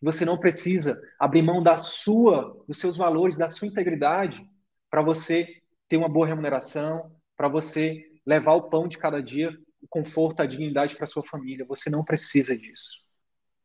[0.00, 4.48] Você não precisa abrir mão da sua, dos seus valores, da sua integridade
[4.90, 9.88] para você ter uma boa remuneração, para você levar o pão de cada dia, o
[9.88, 11.66] conforto, a dignidade para sua família.
[11.66, 13.00] Você não precisa disso.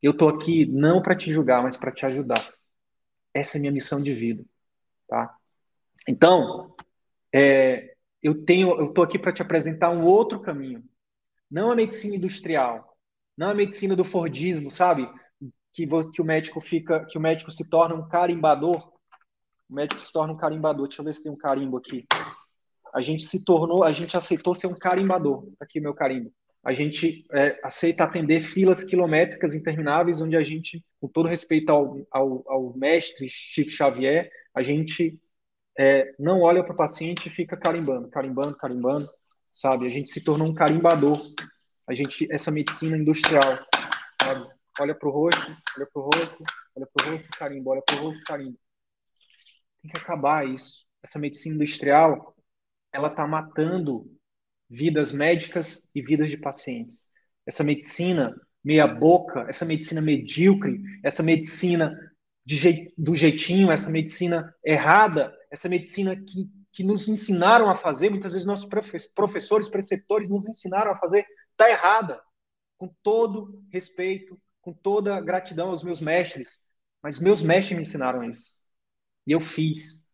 [0.02, 2.52] Eu estou aqui não para te julgar, mas para te ajudar.
[3.32, 4.44] Essa é a minha missão de vida,
[5.08, 5.34] tá?
[6.08, 6.74] Então,
[7.32, 10.84] é, eu tenho, eu estou aqui para te apresentar um outro caminho,
[11.54, 12.96] não a medicina industrial,
[13.38, 15.08] não a medicina do Fordismo, sabe?
[15.72, 18.92] Que, que o médico fica, que o médico se torna um carimbador.
[19.70, 20.88] O médico se torna um carimbador.
[20.88, 22.04] Deixa eu ver se tem um carimbo aqui.
[22.92, 25.44] A gente se tornou, a gente aceitou ser um carimbador.
[25.56, 26.32] Tá aqui meu carimbo.
[26.64, 32.04] A gente é, aceita atender filas quilométricas intermináveis, onde a gente, com todo respeito ao,
[32.10, 35.20] ao, ao mestre Chico Xavier, a gente
[35.78, 39.08] é, não olha para o paciente e fica carimbando, carimbando, carimbando,
[39.54, 39.86] sabe?
[39.86, 41.18] A gente se tornou um carimbador.
[41.86, 43.42] A gente, essa medicina industrial,
[44.20, 44.52] sabe?
[44.80, 47.96] Olha para o rosto, olha para o rosto, olha para o rosto, carimba, olha para
[47.96, 48.58] o rosto, carimba.
[49.80, 50.84] Tem que acabar isso.
[51.02, 52.34] Essa medicina industrial,
[52.92, 54.10] ela está matando
[54.68, 57.06] vidas médicas e vidas de pacientes.
[57.46, 61.94] Essa medicina meia boca, essa medicina medíocre, essa medicina
[62.44, 68.32] de do jeitinho, essa medicina errada, essa medicina que, que nos ensinaram a fazer, muitas
[68.32, 68.68] vezes nossos
[69.14, 72.20] professores, preceptores nos ensinaram a fazer, está errada.
[72.76, 76.66] Com todo respeito, com toda gratidão aos meus mestres,
[77.00, 78.56] mas meus mestres me ensinaram isso.
[79.24, 80.04] E eu fiz.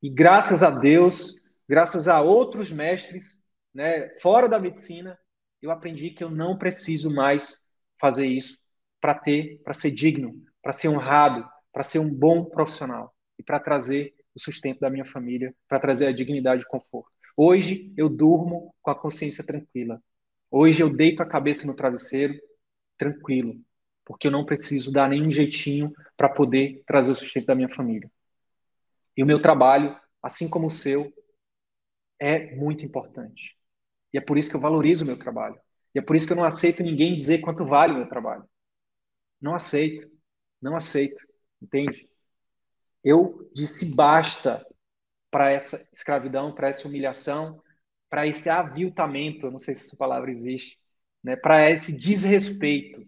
[0.00, 1.34] E graças a Deus,
[1.68, 3.42] graças a outros mestres,
[3.74, 5.18] né, fora da medicina,
[5.60, 7.66] eu aprendi que eu não preciso mais
[8.00, 8.58] fazer isso
[9.00, 13.58] para ter, para ser digno, para ser honrado, para ser um bom profissional e para
[13.58, 17.10] trazer o sustento da minha família, para trazer a dignidade e conforto.
[17.36, 20.02] Hoje eu durmo com a consciência tranquila.
[20.50, 22.38] Hoje eu deito a cabeça no travesseiro
[22.96, 23.60] tranquilo,
[24.04, 28.10] porque eu não preciso dar nenhum jeitinho para poder trazer o sustento da minha família.
[29.16, 31.12] E o meu trabalho, assim como o seu,
[32.20, 33.56] é muito importante.
[34.12, 35.58] E é por isso que eu valorizo o meu trabalho.
[35.94, 38.48] E é por isso que eu não aceito ninguém dizer quanto vale o meu trabalho.
[39.40, 40.08] Não aceito.
[40.60, 41.20] Não aceito.
[41.60, 42.08] Entende?
[43.04, 44.66] Eu disse basta
[45.30, 47.62] para essa escravidão, para essa humilhação,
[48.08, 50.78] para esse aviltamento, eu não sei se essa palavra existe,
[51.22, 51.36] né?
[51.36, 53.04] para esse desrespeito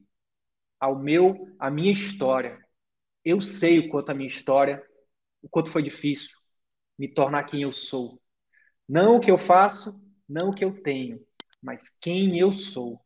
[0.80, 2.59] ao meu, à minha história.
[3.24, 4.85] Eu sei o quanto a minha história,
[5.42, 6.37] o quanto foi difícil
[6.98, 8.20] me tornar quem eu sou.
[8.88, 11.24] Não o que eu faço, não o que eu tenho,
[11.62, 13.00] mas quem eu sou.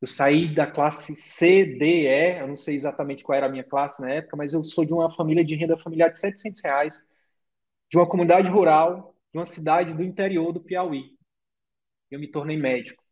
[0.00, 3.64] Eu saí da classe C, D, E, eu não sei exatamente qual era a minha
[3.64, 7.04] classe na época, mas eu sou de uma família de renda familiar de 700 reais,
[7.90, 11.16] de uma comunidade rural, de uma cidade do interior do Piauí.
[12.10, 13.02] Eu me tornei médico.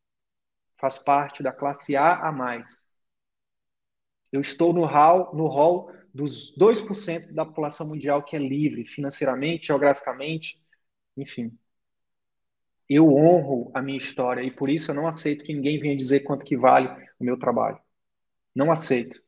[0.80, 2.86] Faço parte da classe A a mais.
[4.32, 9.66] Eu estou no hall, no hall dos 2% da população mundial que é livre financeiramente,
[9.66, 10.60] geograficamente,
[11.16, 11.56] enfim
[12.88, 16.20] eu honro a minha história e por isso eu não aceito que ninguém venha dizer
[16.20, 17.78] quanto que vale o meu trabalho.
[18.54, 19.20] Não aceito.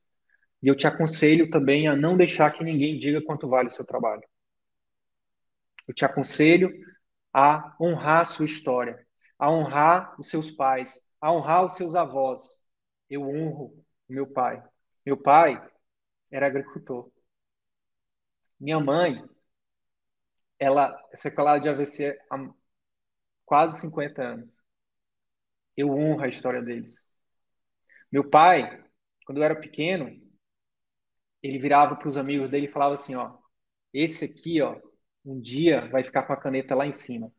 [0.62, 3.84] E eu te aconselho também a não deixar que ninguém diga quanto vale o seu
[3.84, 4.22] trabalho.
[5.86, 6.72] Eu te aconselho
[7.32, 9.06] a honrar a sua história,
[9.38, 12.64] a honrar os seus pais, a honrar os seus avós.
[13.08, 14.62] Eu honro meu pai.
[15.04, 15.60] Meu pai
[16.30, 17.10] era agricultor.
[18.60, 19.24] Minha mãe,
[20.58, 22.18] ela é sequelada de AVC
[23.48, 24.50] quase 50 anos.
[25.74, 27.02] Eu honro a história deles.
[28.12, 28.84] Meu pai,
[29.24, 30.10] quando eu era pequeno,
[31.42, 33.38] ele virava para os amigos dele e falava assim, ó,
[33.92, 34.78] esse aqui, ó,
[35.24, 37.32] um dia vai ficar com a caneta lá em cima.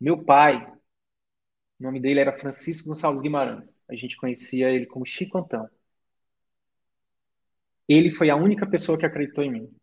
[0.00, 0.64] Meu pai,
[1.80, 3.82] o nome dele era Francisco Gonçalves Guimarães.
[3.88, 5.68] A gente conhecia ele como Chico Antão.
[7.88, 9.76] Ele foi a única pessoa que acreditou em mim.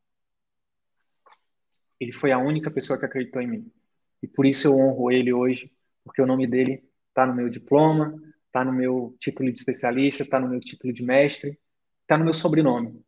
[2.00, 3.72] Ele foi a única pessoa que acreditou em mim.
[4.22, 5.72] E por isso eu honro ele hoje,
[6.04, 10.40] porque o nome dele está no meu diploma, está no meu título de especialista, está
[10.40, 11.60] no meu título de mestre,
[12.02, 13.04] está no meu sobrenome.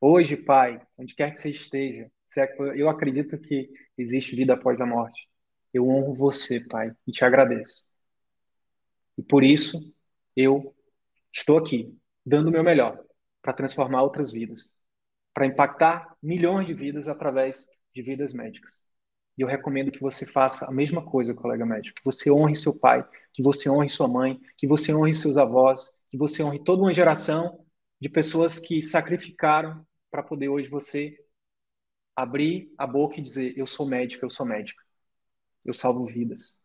[0.00, 2.10] Hoje, Pai, onde quer que você esteja,
[2.76, 5.28] eu acredito que existe vida após a morte.
[5.72, 7.84] Eu honro você, Pai, e te agradeço.
[9.18, 9.94] E por isso
[10.34, 10.74] eu
[11.32, 13.02] estou aqui, dando o meu melhor
[13.42, 14.72] para transformar outras vidas,
[15.34, 18.82] para impactar milhões de vidas através de vidas médicas.
[19.36, 22.78] E eu recomendo que você faça a mesma coisa, colega médico, que você honre seu
[22.78, 26.82] pai, que você honre sua mãe, que você honre seus avós, que você honre toda
[26.82, 27.64] uma geração
[28.00, 31.16] de pessoas que sacrificaram para poder hoje você
[32.14, 34.82] abrir a boca e dizer: Eu sou médico, eu sou médica.
[35.64, 36.56] Eu salvo vidas.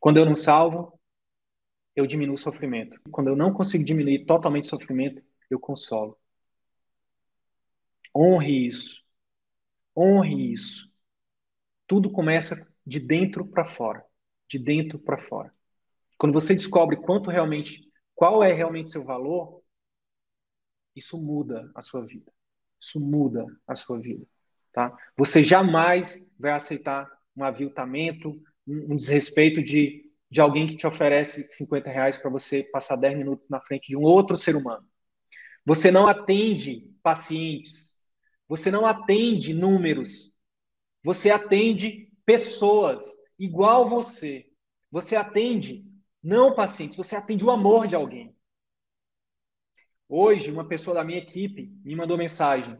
[0.00, 0.98] Quando eu não salvo,
[1.94, 2.98] eu diminuo o sofrimento.
[3.10, 6.18] Quando eu não consigo diminuir totalmente o sofrimento, eu consolo.
[8.14, 9.02] Honre isso.
[9.96, 10.91] Honre isso.
[11.92, 14.02] Tudo começa de dentro para fora,
[14.48, 15.52] de dentro para fora.
[16.16, 19.62] Quando você descobre quanto realmente, qual é realmente seu valor,
[20.96, 22.32] isso muda a sua vida.
[22.80, 24.26] Isso muda a sua vida,
[24.72, 24.96] tá?
[25.18, 31.90] Você jamais vai aceitar um aviltamento, um, desrespeito de, de alguém que te oferece 50
[31.90, 34.88] reais para você passar 10 minutos na frente de um outro ser humano.
[35.66, 37.96] Você não atende pacientes,
[38.48, 40.31] você não atende números,
[41.02, 44.48] você atende pessoas igual você.
[44.90, 45.84] Você atende
[46.22, 48.36] não pacientes, você atende o amor de alguém.
[50.08, 52.78] Hoje, uma pessoa da minha equipe me mandou mensagem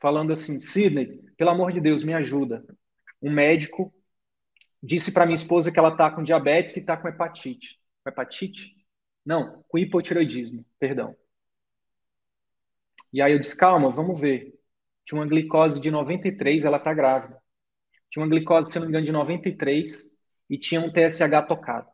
[0.00, 2.66] falando assim: Sidney, pelo amor de Deus, me ajuda.
[3.22, 3.94] Um médico
[4.82, 7.80] disse para minha esposa que ela está com diabetes e está com hepatite.
[8.06, 8.76] Hepatite?
[9.24, 11.16] Não, com hipotireoidismo, perdão.
[13.12, 14.58] E aí eu disse: calma, vamos ver.
[15.04, 17.41] tinha uma glicose de 93, ela está grávida.
[18.12, 20.12] Tinha uma glicose, se não me engano, de 93
[20.50, 21.88] e tinha um TSH tocado.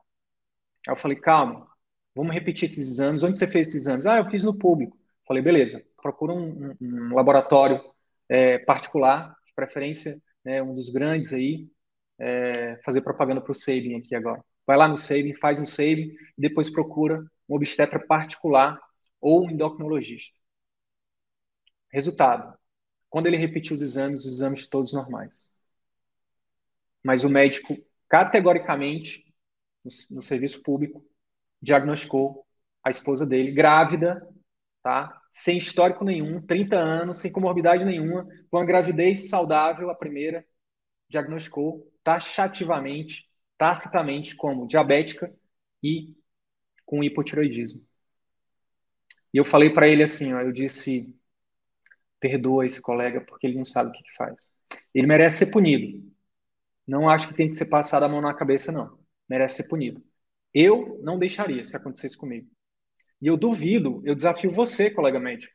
[0.87, 1.69] Aí eu falei, calma,
[2.15, 3.23] vamos repetir esses exames.
[3.23, 4.05] Onde você fez esses exames?
[4.05, 4.99] Ah, eu fiz no público.
[5.27, 7.81] Falei, beleza, procura um, um, laboratório
[8.29, 11.69] é, particular, de preferência, né, um dos grandes aí,
[12.19, 14.45] é, fazer propaganda para o Sabin aqui agora.
[14.67, 18.81] Vai lá no Sabin, faz um Sabin e depois procura um obstetra particular
[19.21, 20.37] ou um endocrinologista.
[21.93, 22.59] Resultado:
[23.09, 25.48] quando ele repetiu os exames, os exames todos normais.
[27.03, 27.77] Mas o médico,
[28.09, 29.25] categoricamente,
[29.85, 31.05] no, no serviço público,
[31.61, 32.47] diagnosticou
[32.83, 34.27] a esposa dele grávida,
[34.83, 35.21] tá?
[35.31, 40.45] Sem histórico nenhum, 30 anos, sem comorbidade nenhuma, com a gravidez saudável, a primeira,
[41.09, 45.33] diagnosticou taxativamente, tacitamente, como diabética
[45.83, 46.17] e
[46.87, 47.85] com hipotiroidismo.
[49.33, 51.15] E eu falei para ele assim, ó, eu disse,
[52.19, 54.51] perdoa esse colega porque ele não sabe o que, que faz.
[54.95, 56.11] Ele merece ser punido.
[56.89, 58.99] Não acho que tem que ser passado a mão na cabeça, não.
[59.29, 60.03] Merece ser punido.
[60.55, 62.51] Eu não deixaria se acontecesse comigo.
[63.21, 65.55] E eu duvido, eu desafio você, colega médico,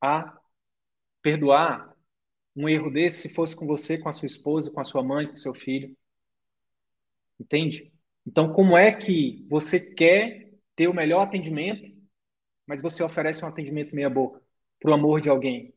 [0.00, 0.38] a
[1.22, 1.96] perdoar
[2.56, 5.28] um erro desse se fosse com você, com a sua esposa, com a sua mãe,
[5.28, 5.96] com seu filho.
[7.38, 7.92] Entende?
[8.26, 11.90] Então, como é que você quer ter o melhor atendimento,
[12.66, 14.42] mas você oferece um atendimento meia-boca
[14.80, 15.74] para o amor de alguém?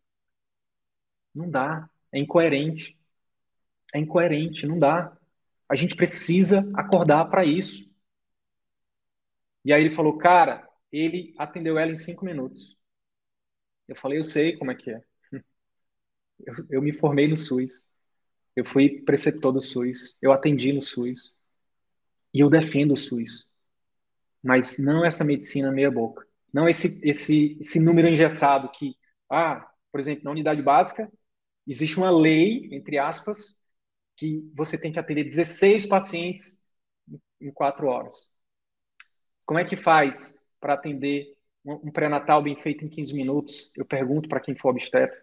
[1.36, 1.90] Não dá.
[2.12, 2.98] É incoerente.
[3.96, 5.18] É incoerente, não dá.
[5.70, 7.90] A gente precisa acordar para isso.
[9.64, 12.78] E aí ele falou, cara, ele atendeu ela em cinco minutos.
[13.88, 15.02] Eu falei, eu sei como é que é.
[16.46, 17.88] Eu, eu me formei no SUS.
[18.54, 20.18] Eu fui preceptor do SUS.
[20.22, 21.34] Eu atendi no SUS.
[22.34, 23.50] E eu defendo o SUS.
[24.44, 26.28] Mas não essa medicina meia boca.
[26.52, 28.94] Não esse, esse, esse número engessado que,
[29.32, 31.10] ah, por exemplo, na unidade básica,
[31.66, 33.64] existe uma lei, entre aspas,
[34.16, 36.64] que você tem que atender 16 pacientes
[37.40, 38.30] em quatro horas.
[39.46, 43.72] Como é que faz para atender um pré-natal bem feito em 15 minutos?
[43.76, 45.16] Eu pergunto para quem for obstetra.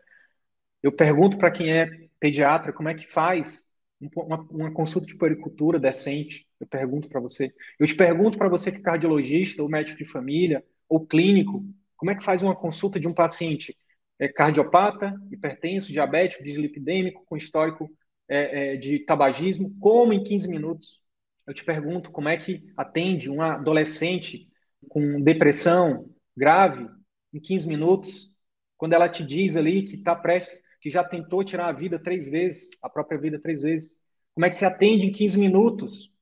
[0.83, 1.87] Eu pergunto para quem é
[2.21, 3.67] pediatra como é que faz
[4.01, 6.47] uma, uma consulta de puericultura decente.
[6.61, 7.53] Eu pergunto para você.
[7.79, 11.65] Eu te pergunto para você que é cardiologista, ou médico de família, ou clínico,
[11.97, 13.77] como é que faz uma consulta de um paciente
[14.19, 17.91] é, cardiopata, hipertenso, diabético, dislipidêmico, com histórico
[18.29, 21.03] é, é, de tabagismo, como em 15 minutos.
[21.47, 24.49] Eu te pergunto como é que atende um adolescente
[24.89, 26.89] com depressão grave
[27.33, 28.31] em 15 minutos,
[28.77, 32.29] quando ela te diz ali que está prestes, que já tentou tirar a vida três
[32.29, 33.99] vezes, a própria vida três vezes.
[34.35, 36.13] Como é que se atende em 15 minutos?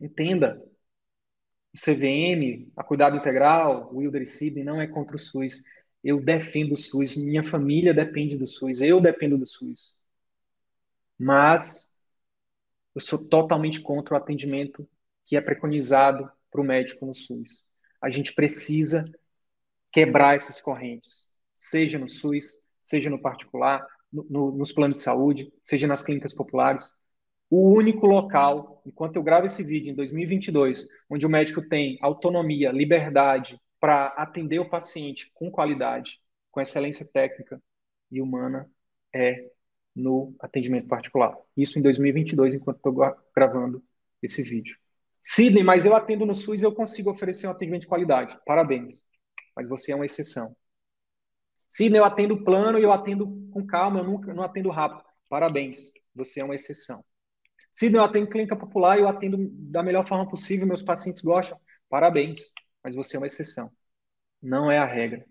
[0.00, 0.62] Entenda.
[1.74, 5.62] O CVM, a Cuidado Integral, o Wilder e Sidney não é contra o SUS.
[6.02, 9.94] Eu defendo o SUS, minha família depende do SUS, eu dependo do SUS
[11.18, 12.00] mas
[12.94, 14.88] eu sou totalmente contra o atendimento
[15.24, 17.64] que é preconizado para o médico no SUS.
[18.00, 19.04] A gente precisa
[19.90, 25.52] quebrar essas correntes, seja no SUS, seja no particular, no, no, nos planos de saúde,
[25.62, 26.92] seja nas clínicas populares.
[27.50, 32.70] O único local, enquanto eu gravo esse vídeo em 2022, onde o médico tem autonomia,
[32.70, 37.62] liberdade para atender o paciente com qualidade, com excelência técnica
[38.10, 38.70] e humana,
[39.14, 39.50] é
[39.94, 41.36] no atendimento particular.
[41.56, 43.82] Isso em 2022, enquanto estou gravando
[44.22, 44.76] esse vídeo.
[45.22, 48.38] Sidney, mas eu atendo no SUS e eu consigo oferecer um atendimento de qualidade.
[48.44, 49.04] Parabéns.
[49.56, 50.54] Mas você é uma exceção.
[51.68, 55.02] Sidney, eu atendo plano e eu atendo com calma, eu nunca não atendo rápido.
[55.28, 55.92] Parabéns.
[56.14, 57.04] Você é uma exceção.
[57.70, 61.58] Sidney, eu atendo clínica popular e eu atendo da melhor forma possível, meus pacientes gostam.
[61.88, 62.52] Parabéns.
[62.82, 63.70] Mas você é uma exceção.
[64.42, 65.24] Não é a regra.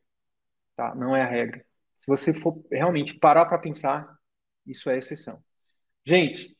[0.75, 0.95] Tá?
[0.95, 1.63] Não é a regra.
[1.95, 4.17] Se você for realmente parar para pensar,
[4.65, 5.37] isso é exceção.
[6.05, 6.55] Gente,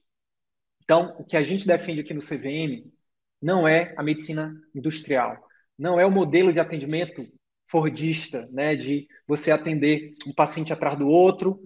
[0.84, 2.92] então, o que a gente defende aqui no CVM
[3.42, 5.38] não é a medicina industrial,
[5.78, 7.28] não é o modelo de atendimento
[7.68, 11.60] fordista, né, de você atender um paciente atrás do outro,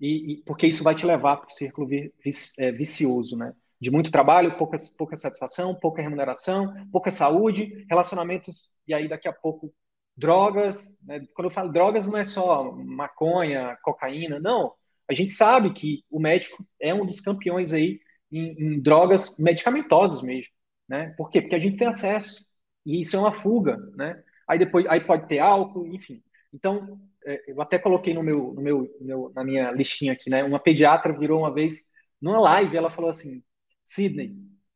[0.00, 2.12] e, e porque isso vai te levar para o círculo vi,
[2.58, 8.92] é, vicioso, né, de muito trabalho, pouca, pouca satisfação, pouca remuneração, pouca saúde, relacionamentos, e
[8.92, 9.72] aí daqui a pouco
[10.16, 11.24] drogas, né?
[11.32, 14.74] quando eu falo drogas não é só maconha, cocaína, não.
[15.08, 18.00] A gente sabe que o médico é um dos campeões aí
[18.30, 20.52] em, em drogas medicamentosas mesmo,
[20.88, 21.14] né?
[21.16, 21.40] Por quê?
[21.40, 22.46] Porque a gente tem acesso
[22.84, 24.22] e isso é uma fuga, né?
[24.46, 26.22] Aí depois, aí pode ter álcool, enfim.
[26.52, 30.44] Então, é, eu até coloquei no meu, no meu, meu, na minha listinha aqui, né?
[30.44, 31.88] Uma pediatra virou uma vez
[32.20, 33.42] numa live, ela falou assim:
[33.84, 34.34] Sidney,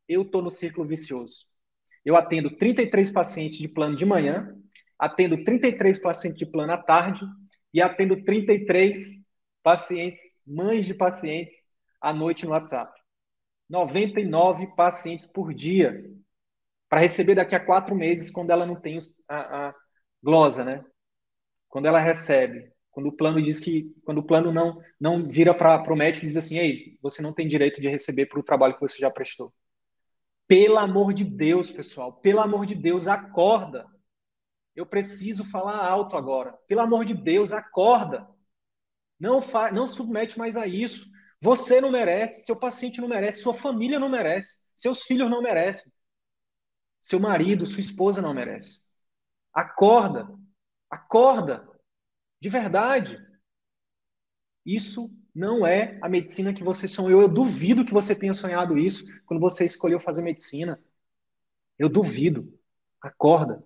[0.08, 1.46] eu tô no círculo vicioso.
[2.04, 4.54] Eu atendo 33 pacientes de plano de manhã,
[4.98, 7.24] atendo 33 pacientes de plano à tarde
[7.72, 9.21] e atendo 33
[9.62, 11.54] pacientes, mães de pacientes,
[12.00, 12.92] à noite no WhatsApp.
[13.68, 16.04] 99 pacientes por dia,
[16.88, 18.98] para receber daqui a quatro meses, quando ela não tem
[19.28, 19.74] a, a
[20.22, 20.84] glosa, né?
[21.68, 22.70] Quando ela recebe.
[22.90, 26.28] Quando o plano diz que, quando o plano não, não vira para o médico e
[26.28, 29.10] diz assim, ei, você não tem direito de receber para o trabalho que você já
[29.10, 29.52] prestou.
[30.46, 33.86] Pelo amor de Deus, pessoal, pelo amor de Deus, acorda.
[34.76, 36.52] Eu preciso falar alto agora.
[36.68, 38.28] Pelo amor de Deus, acorda.
[39.22, 39.40] Não,
[39.72, 41.08] não submete mais a isso.
[41.40, 45.92] Você não merece, seu paciente não merece, sua família não merece, seus filhos não merecem,
[47.00, 48.82] seu marido, sua esposa não merece.
[49.54, 50.28] Acorda,
[50.90, 51.68] acorda,
[52.40, 53.16] de verdade.
[54.66, 57.22] Isso não é a medicina que você sonhou.
[57.22, 60.82] Eu duvido que você tenha sonhado isso quando você escolheu fazer medicina.
[61.78, 62.58] Eu duvido.
[63.00, 63.62] Acorda.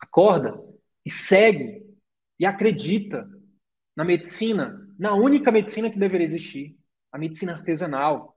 [0.00, 0.62] Acorda
[1.04, 1.84] e segue
[2.38, 3.28] e acredita
[3.96, 6.76] na medicina, na única medicina que deveria existir,
[7.12, 8.36] a medicina artesanal,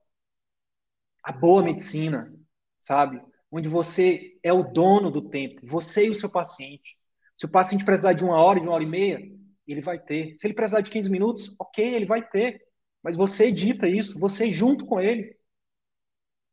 [1.24, 2.34] a boa medicina,
[2.80, 3.22] sabe?
[3.51, 6.97] Onde você é o dono do tempo, você e o seu paciente.
[7.38, 9.20] Se o paciente precisar de uma hora, de uma hora e meia,
[9.68, 10.36] ele vai ter.
[10.38, 12.62] Se ele precisar de 15 minutos, ok, ele vai ter.
[13.03, 15.36] Mas você edita isso, você junto com ele.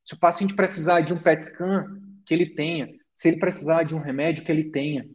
[0.04, 2.92] Se o paciente precisar de um PET scan, que ele tenha.
[3.14, 5.08] Se ele precisar de um remédio, que ele tenha.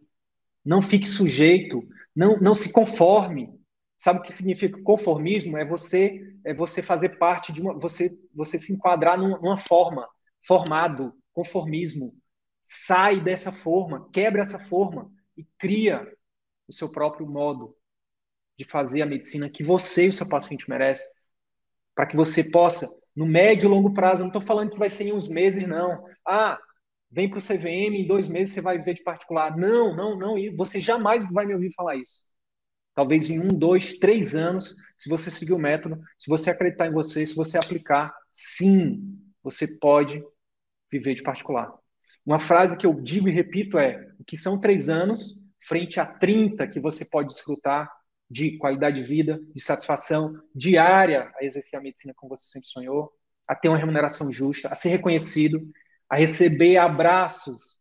[0.64, 3.59] Não fique sujeito, não, não se conforme.
[4.00, 5.58] Sabe o que significa conformismo?
[5.58, 10.08] É você é você fazer parte de uma você você se enquadrar numa, numa forma,
[10.42, 12.16] formado, conformismo.
[12.64, 16.08] Sai dessa forma, quebra essa forma e cria
[16.66, 17.76] o seu próprio modo
[18.58, 21.04] de fazer a medicina que você e o seu paciente merece,
[21.96, 24.90] para que você possa, no médio e longo prazo, eu não estou falando que vai
[24.90, 26.06] ser em uns meses, não.
[26.26, 26.58] Ah,
[27.12, 29.58] vem para o CVM, em dois meses você vai ver de particular.
[29.58, 30.38] Não, não, não.
[30.38, 32.24] E você jamais vai me ouvir falar isso.
[33.00, 36.92] Talvez em um, dois, três anos, se você seguir o método, se você acreditar em
[36.92, 40.22] você, se você aplicar, sim, você pode
[40.92, 41.74] viver de particular.
[42.26, 46.06] Uma frase que eu digo e repito é: o que são três anos frente a
[46.06, 47.90] 30 que você pode desfrutar
[48.30, 53.14] de qualidade de vida, de satisfação diária a exercer a medicina como você sempre sonhou,
[53.48, 55.66] a ter uma remuneração justa, a ser reconhecido,
[56.10, 57.78] a receber abraços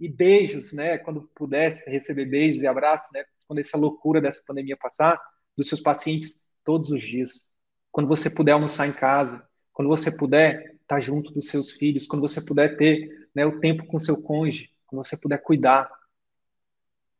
[0.00, 4.76] e beijos, né, quando pudesse receber beijos e abraços, né, quando essa loucura dessa pandemia
[4.76, 5.18] passar,
[5.56, 7.42] dos seus pacientes todos os dias.
[7.90, 9.42] Quando você puder almoçar em casa,
[9.72, 13.86] quando você puder estar junto dos seus filhos, quando você puder ter né, o tempo
[13.86, 15.90] com seu cônjuge, quando você puder cuidar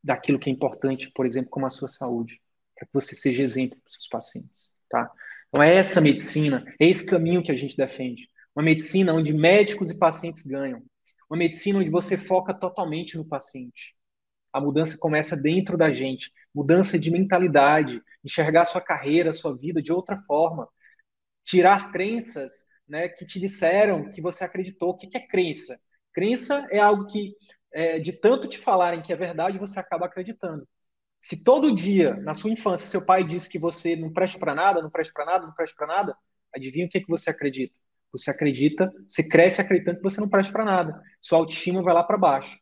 [0.05, 2.41] daquilo que é importante, por exemplo, como a sua saúde,
[2.77, 5.11] para que você seja exemplo para os seus pacientes, tá?
[5.49, 8.29] Então é essa medicina, é esse caminho que a gente defende.
[8.55, 10.83] Uma medicina onde médicos e pacientes ganham.
[11.29, 13.98] Uma medicina onde você foca totalmente no paciente.
[14.53, 16.33] A mudança começa dentro da gente.
[16.55, 20.69] Mudança de mentalidade, enxergar sua carreira, sua vida de outra forma.
[21.45, 24.91] Tirar crenças né, que te disseram que você acreditou.
[24.91, 25.79] O que é crença?
[26.13, 27.35] Crença é algo que,
[27.73, 30.67] é, de tanto te falarem que é verdade, você acaba acreditando.
[31.21, 34.81] Se todo dia, na sua infância, seu pai disse que você não presta para nada,
[34.81, 36.17] não presta para nada, não presta para nada,
[36.55, 37.75] adivinha o que, é que você acredita?
[38.13, 41.03] Você acredita, você cresce acreditando que você não presta para nada.
[41.21, 42.59] Sua autoestima vai lá para baixo.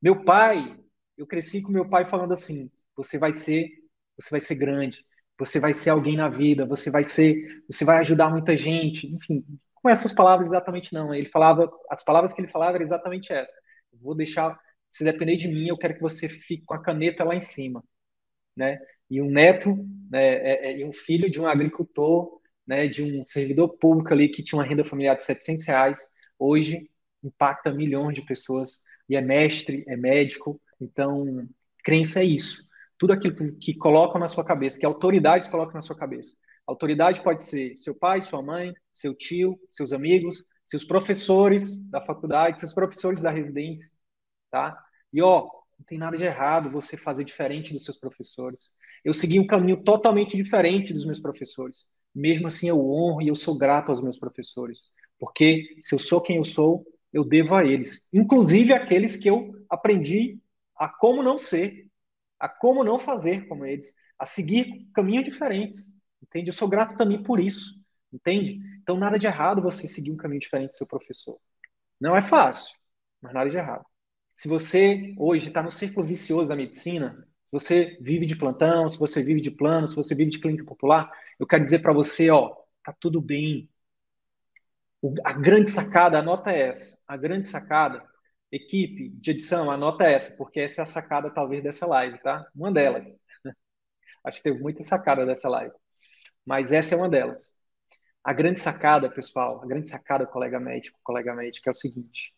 [0.00, 0.78] Meu pai,
[1.16, 3.68] eu cresci com meu pai falando assim: você vai ser,
[4.16, 5.04] você vai ser grande,
[5.38, 9.44] você vai ser alguém na vida, você vai ser, você vai ajudar muita gente, enfim,
[9.74, 11.14] com essas palavras exatamente não.
[11.14, 13.54] Ele falava, as palavras que ele falava eram exatamente essa.
[13.92, 14.58] vou deixar,
[14.90, 17.84] se depender de mim, eu quero que você fique com a caneta lá em cima,
[18.56, 18.78] né?
[19.10, 19.76] E um neto,
[20.10, 24.28] né, é, é, e um filho de um agricultor, né, de um servidor público ali
[24.28, 26.08] que tinha uma renda familiar de 700 reais,
[26.38, 26.90] hoje
[27.22, 30.60] impacta milhões de pessoas e é mestre, é médico.
[30.80, 31.48] Então,
[31.84, 32.68] crença é isso.
[32.98, 36.36] Tudo aquilo que colocam na sua cabeça, que autoridades colocam na sua cabeça.
[36.66, 42.58] Autoridade pode ser seu pai, sua mãe, seu tio, seus amigos, seus professores da faculdade,
[42.58, 43.92] seus professores da residência,
[44.50, 44.76] tá?
[45.12, 45.48] E ó,
[45.78, 48.72] não tem nada de errado você fazer diferente dos seus professores.
[49.04, 51.86] Eu segui um caminho totalmente diferente dos meus professores.
[52.14, 56.20] Mesmo assim, eu honro e eu sou grato aos meus professores, porque se eu sou
[56.20, 60.38] quem eu sou, eu devo a eles, inclusive aqueles que eu aprendi
[60.78, 61.88] a como não ser,
[62.38, 65.96] a como não fazer como eles, a seguir caminhos diferentes.
[66.22, 66.48] Entende?
[66.50, 67.80] Eu sou grato também por isso.
[68.12, 68.60] Entende?
[68.82, 71.38] Então, nada de errado você seguir um caminho diferente do seu professor.
[72.00, 72.74] Não é fácil,
[73.20, 73.84] mas nada de errado.
[74.34, 78.98] Se você hoje está no círculo vicioso da medicina, se você vive de plantão, se
[78.98, 82.30] você vive de plano, se você vive de clínica popular, eu quero dizer para você,
[82.30, 82.54] ó,
[82.84, 83.68] tá tudo bem.
[85.24, 87.00] A grande sacada, a nota é essa.
[87.06, 88.04] A grande sacada,
[88.50, 92.18] equipe de edição, a nota é essa, porque essa é a sacada talvez dessa live,
[92.22, 92.46] tá?
[92.54, 93.20] Uma delas.
[94.24, 95.74] Acho que teve muita sacada dessa live.
[96.44, 97.54] Mas essa é uma delas.
[98.22, 102.34] A grande sacada, pessoal, a grande sacada, colega médico, colega médico, é o seguinte: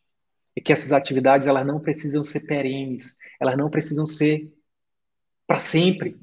[0.56, 4.52] é que essas atividades elas não precisam ser perenes, elas não precisam ser
[5.46, 6.20] para sempre.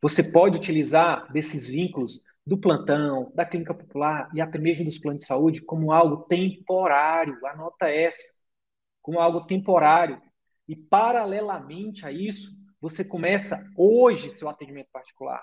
[0.00, 5.22] Você pode utilizar desses vínculos do plantão, da clínica popular e até mesmo dos planos
[5.22, 7.38] de saúde como algo temporário.
[7.46, 8.34] Anota essa,
[9.02, 10.22] como algo temporário.
[10.68, 15.42] E paralelamente a isso, você começa hoje seu atendimento particular.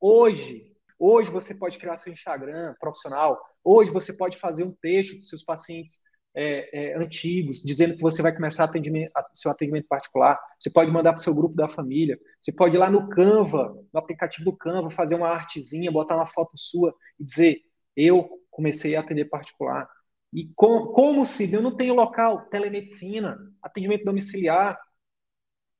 [0.00, 0.72] Hoje,
[1.04, 3.36] Hoje você pode criar seu Instagram profissional.
[3.64, 5.98] Hoje você pode fazer um texto para seus pacientes
[6.32, 10.38] é, é, antigos, dizendo que você vai começar atendimento, seu atendimento particular.
[10.56, 12.16] Você pode mandar para o seu grupo da família.
[12.40, 16.24] Você pode ir lá no Canva, no aplicativo do Canva, fazer uma artezinha, botar uma
[16.24, 17.58] foto sua e dizer:
[17.96, 19.88] Eu comecei a atender particular.
[20.32, 24.78] E com, como se eu não tenho local, telemedicina, atendimento domiciliar,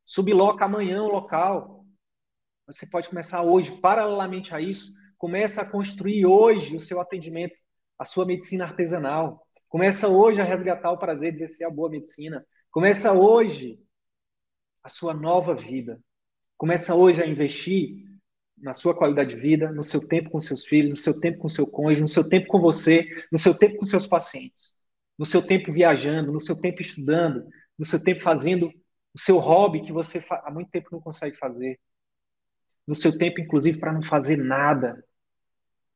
[0.05, 1.87] subloca amanhã o local.
[2.67, 4.93] Você pode começar hoje, paralelamente a isso,
[5.23, 7.55] Começa a construir hoje o seu atendimento,
[7.97, 9.47] a sua medicina artesanal.
[9.69, 12.45] Começa hoje a resgatar o prazer de exercer a boa medicina.
[12.73, 13.79] Começa hoje
[14.83, 16.03] a sua nova vida.
[16.57, 18.05] Começa hoje a investir
[18.63, 21.49] na sua qualidade de vida, no seu tempo com seus filhos, no seu tempo com
[21.49, 24.73] seu cônjuge, no seu tempo com você, no seu tempo com seus pacientes,
[25.19, 27.47] no seu tempo viajando, no seu tempo estudando,
[27.79, 28.73] no seu tempo fazendo
[29.15, 31.79] o seu hobby que você há muito tempo não consegue fazer,
[32.87, 35.05] no seu tempo, inclusive, para não fazer nada,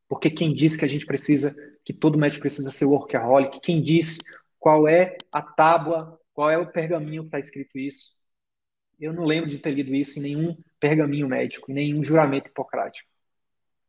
[0.08, 1.54] porque quem disse que a gente precisa,
[1.84, 3.60] que todo médico precisa ser workaholic?
[3.60, 4.22] Quem disse
[4.58, 8.15] qual é a tábua, qual é o pergaminho que está escrito isso?
[8.98, 13.08] Eu não lembro de ter lido isso em nenhum pergaminho médico, em nenhum juramento hipocrático.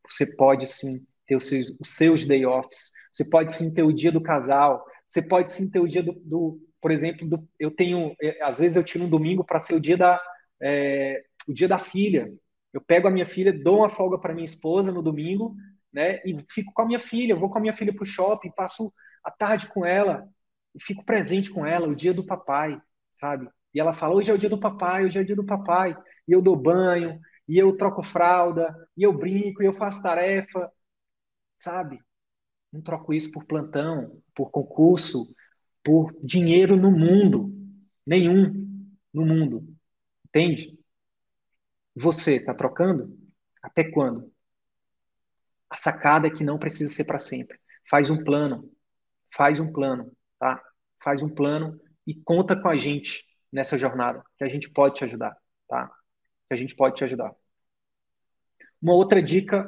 [0.08, 3.92] Você pode sim ter os seus, os seus day offs, você pode sim ter o
[3.92, 7.70] dia do casal, você pode sim ter o dia do, do por exemplo, do, eu
[7.70, 10.20] tenho, é, às vezes eu tiro um domingo para ser o dia da,
[10.62, 12.32] é, o dia da filha.
[12.72, 15.56] Eu pego a minha filha, dou uma folga para minha esposa no domingo,
[15.92, 16.20] né?
[16.24, 18.92] E fico com a minha filha, vou com a minha filha para o shopping, passo
[19.24, 20.28] a tarde com ela,
[20.74, 22.80] e fico presente com ela, o dia do papai,
[23.12, 23.48] sabe?
[23.78, 25.96] E ela fala: hoje é o dia do papai, hoje é o dia do papai.
[26.26, 30.68] E eu dou banho, e eu troco fralda, e eu brinco, e eu faço tarefa,
[31.56, 32.00] sabe?
[32.72, 35.32] Não troco isso por plantão, por concurso,
[35.84, 37.54] por dinheiro no mundo.
[38.04, 39.64] Nenhum no mundo.
[40.26, 40.76] Entende?
[41.94, 43.16] Você está trocando?
[43.62, 44.32] Até quando?
[45.70, 47.60] A sacada é que não precisa ser para sempre.
[47.88, 48.68] Faz um plano,
[49.32, 50.60] faz um plano, tá?
[51.00, 55.04] Faz um plano e conta com a gente nessa jornada, que a gente pode te
[55.04, 55.36] ajudar,
[55.68, 55.88] tá?
[56.48, 57.34] Que a gente pode te ajudar.
[58.80, 59.66] Uma outra dica,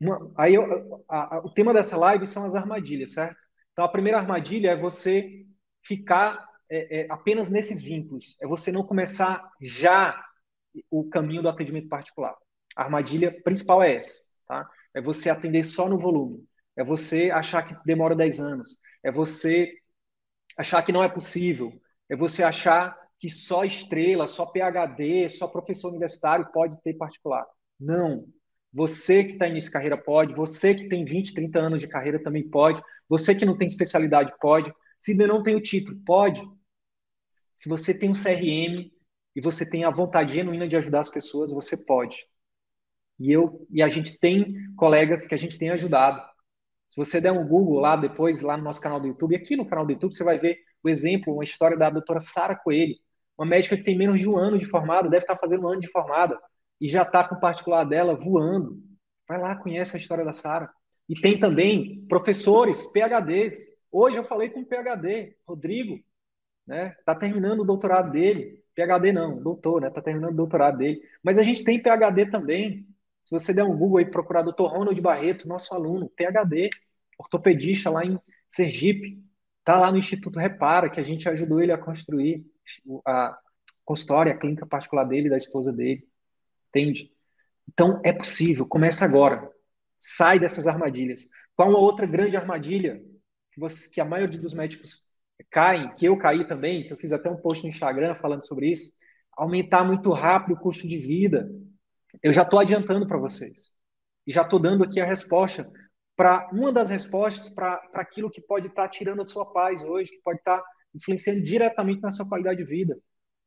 [0.00, 3.36] uma, aí eu, a, a, o tema dessa live são as armadilhas, certo?
[3.72, 5.46] Então a primeira armadilha é você
[5.82, 10.24] ficar é, é, apenas nesses vínculos, é você não começar já
[10.90, 12.34] o caminho do atendimento particular.
[12.76, 14.68] A armadilha principal é essa, tá?
[14.94, 19.74] é você atender só no volume, é você achar que demora 10 anos, é você
[20.56, 21.72] achar que não é possível,
[22.08, 27.46] é você achar que só estrela, só PhD, só professor universitário pode ter particular.
[27.78, 28.26] Não.
[28.72, 32.20] Você que está início de carreira pode, você que tem 20, 30 anos de carreira
[32.20, 36.42] também pode, você que não tem especialidade pode, se ainda não tem o título, pode.
[37.54, 38.90] Se você tem um CRM
[39.36, 42.26] e você tem a vontade genuína de ajudar as pessoas, você pode.
[43.20, 46.20] E eu e a gente tem colegas que a gente tem ajudado.
[46.90, 49.64] Se você der um Google lá depois, lá no nosso canal do YouTube, aqui no
[49.64, 52.96] canal do YouTube, você vai ver o exemplo, uma história da doutora Sara Coelho,
[53.38, 55.80] uma médica que tem menos de um ano de formada, deve estar fazendo um ano
[55.80, 56.38] de formada,
[56.80, 58.82] e já está com o particular dela voando.
[59.28, 60.68] Vai lá, conhece a história da Sara.
[61.08, 63.78] E tem também professores, PHDs.
[63.90, 66.00] Hoje eu falei com um PHD, Rodrigo,
[66.66, 66.94] né?
[66.98, 68.62] Está terminando o doutorado dele.
[68.74, 69.88] PHD não, doutor, né?
[69.88, 71.00] Está terminando o doutorado dele.
[71.22, 72.86] Mas a gente tem PHD também.
[73.22, 74.64] Se você der um Google e procurar Dr.
[74.64, 76.68] Ronald Barreto, nosso aluno, PhD,
[77.18, 78.18] ortopedista lá em
[78.50, 79.22] Sergipe,
[79.60, 82.40] está lá no Instituto Repara, que a gente ajudou ele a construir
[83.06, 83.38] a
[83.84, 86.06] consultória, a clínica particular dele, da esposa dele.
[86.68, 87.10] Entende?
[87.68, 89.50] Então, é possível, começa agora.
[89.98, 91.28] Sai dessas armadilhas.
[91.54, 93.02] Qual uma outra grande armadilha
[93.52, 93.60] que,
[93.92, 95.06] que a maioria dos médicos
[95.50, 98.70] caem, que eu caí também, que eu fiz até um post no Instagram falando sobre
[98.70, 98.92] isso,
[99.32, 101.50] aumentar muito rápido o custo de vida.
[102.22, 103.72] Eu já estou adiantando para vocês.
[104.26, 105.70] E já estou dando aqui a resposta
[106.16, 110.10] para uma das respostas para aquilo que pode estar tá tirando a sua paz hoje,
[110.10, 110.64] que pode estar tá
[110.94, 112.98] influenciando diretamente na sua qualidade de vida.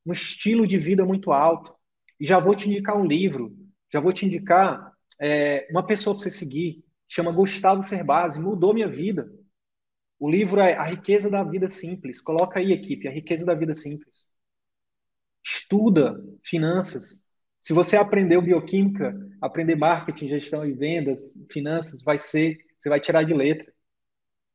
[0.06, 1.74] Um estilo de vida muito alto.
[2.20, 3.56] E já vou te indicar um livro,
[3.92, 8.88] já vou te indicar é, uma pessoa para você seguir, chama Gustavo Cerbasi, mudou minha
[8.88, 9.30] vida.
[10.20, 12.22] O livro é A Riqueza da Vida Simples.
[12.22, 14.28] Coloca aí, equipe, A Riqueza da Vida Simples.
[15.44, 17.24] Estuda finanças,
[17.60, 23.24] Se você aprendeu bioquímica, aprender marketing, gestão e vendas, finanças, vai ser, você vai tirar
[23.24, 23.74] de letra.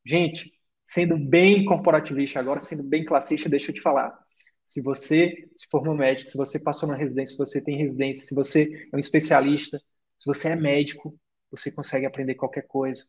[0.04, 0.52] Gente,
[0.90, 4.12] sendo bem corporativista agora, sendo bem classista, deixa eu te falar.
[4.66, 8.34] Se você se formou médico, se você passou na residência, se você tem residência, se
[8.34, 9.80] você é um especialista,
[10.18, 11.16] se você é médico,
[11.48, 13.04] você consegue aprender qualquer coisa.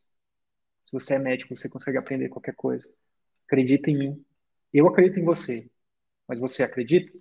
[0.83, 2.87] Se você é médico, você consegue aprender qualquer coisa.
[3.47, 4.25] Acredita em mim.
[4.71, 5.67] Eu acredito em você.
[6.27, 7.11] Mas você acredita?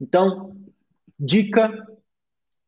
[0.00, 0.56] Então,
[1.18, 1.68] dica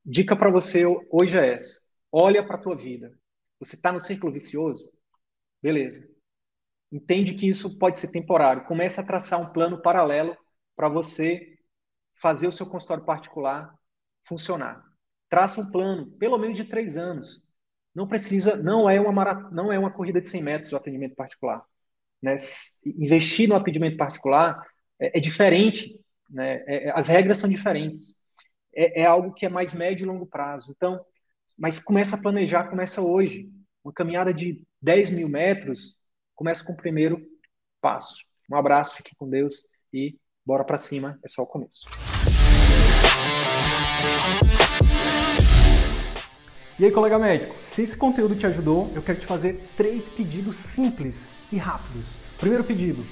[0.05, 1.81] dica para você hoje é essa.
[2.11, 3.17] Olha para a tua vida.
[3.61, 4.93] Você está no círculo vicioso?
[5.63, 6.12] Beleza.
[6.93, 8.65] Entende que isso pode ser temporário.
[8.65, 10.37] Começa a traçar um plano paralelo
[10.77, 11.59] para você
[12.21, 13.75] fazer o seu consultório particular
[14.25, 14.85] funcionar.
[15.29, 17.43] Traça um plano, pelo menos de três anos.
[17.95, 21.65] Não precisa, não é uma não é uma corrida de 100 metros o atendimento particular.
[22.21, 22.37] Né?
[22.99, 24.63] Investir no atendimento particular
[25.01, 26.63] é, é diferente, né?
[26.67, 28.21] É, é, as regras são diferentes.
[28.75, 30.73] É, é, algo que é mais médio e longo prazo.
[30.77, 31.05] Então,
[31.59, 33.51] mas começa a planejar, começa hoje.
[33.85, 35.97] Uma caminhada de 10 mil metros
[36.35, 37.21] começa com o primeiro
[37.81, 38.25] passo.
[38.51, 41.87] Um abraço, fique com Deus e bora para cima, é só o começo.
[46.79, 50.57] E aí, colega médico, se esse conteúdo te ajudou, eu quero te fazer três pedidos
[50.57, 52.15] simples e rápidos.
[52.39, 53.05] Primeiro pedido,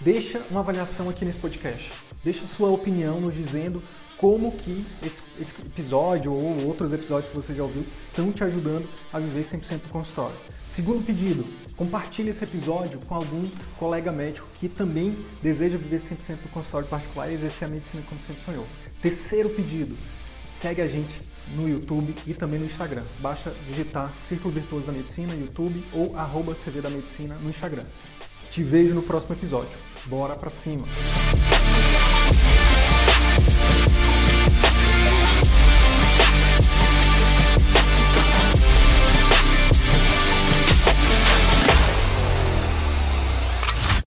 [0.00, 1.92] deixa uma avaliação aqui nesse podcast.
[2.24, 3.82] Deixa sua opinião nos dizendo
[4.16, 8.88] como que esse, esse, episódio ou outros episódios que você já ouviu estão te ajudando
[9.12, 10.36] a viver 100% do consultório.
[10.66, 11.44] Segundo pedido,
[11.76, 13.42] compartilhe esse episódio com algum
[13.78, 18.20] colega médico que também deseja viver 100% do consultório particular e exercer a medicina como
[18.20, 18.66] sempre sonhou.
[19.00, 19.96] Terceiro pedido,
[20.52, 21.10] segue a gente
[21.54, 23.04] no YouTube e também no Instagram.
[23.20, 27.84] Basta digitar Círculo Virtuoso da Medicina no YouTube ou arroba CV da Medicina no Instagram.
[28.50, 29.70] Te vejo no próximo episódio.
[30.06, 30.86] Bora pra cima!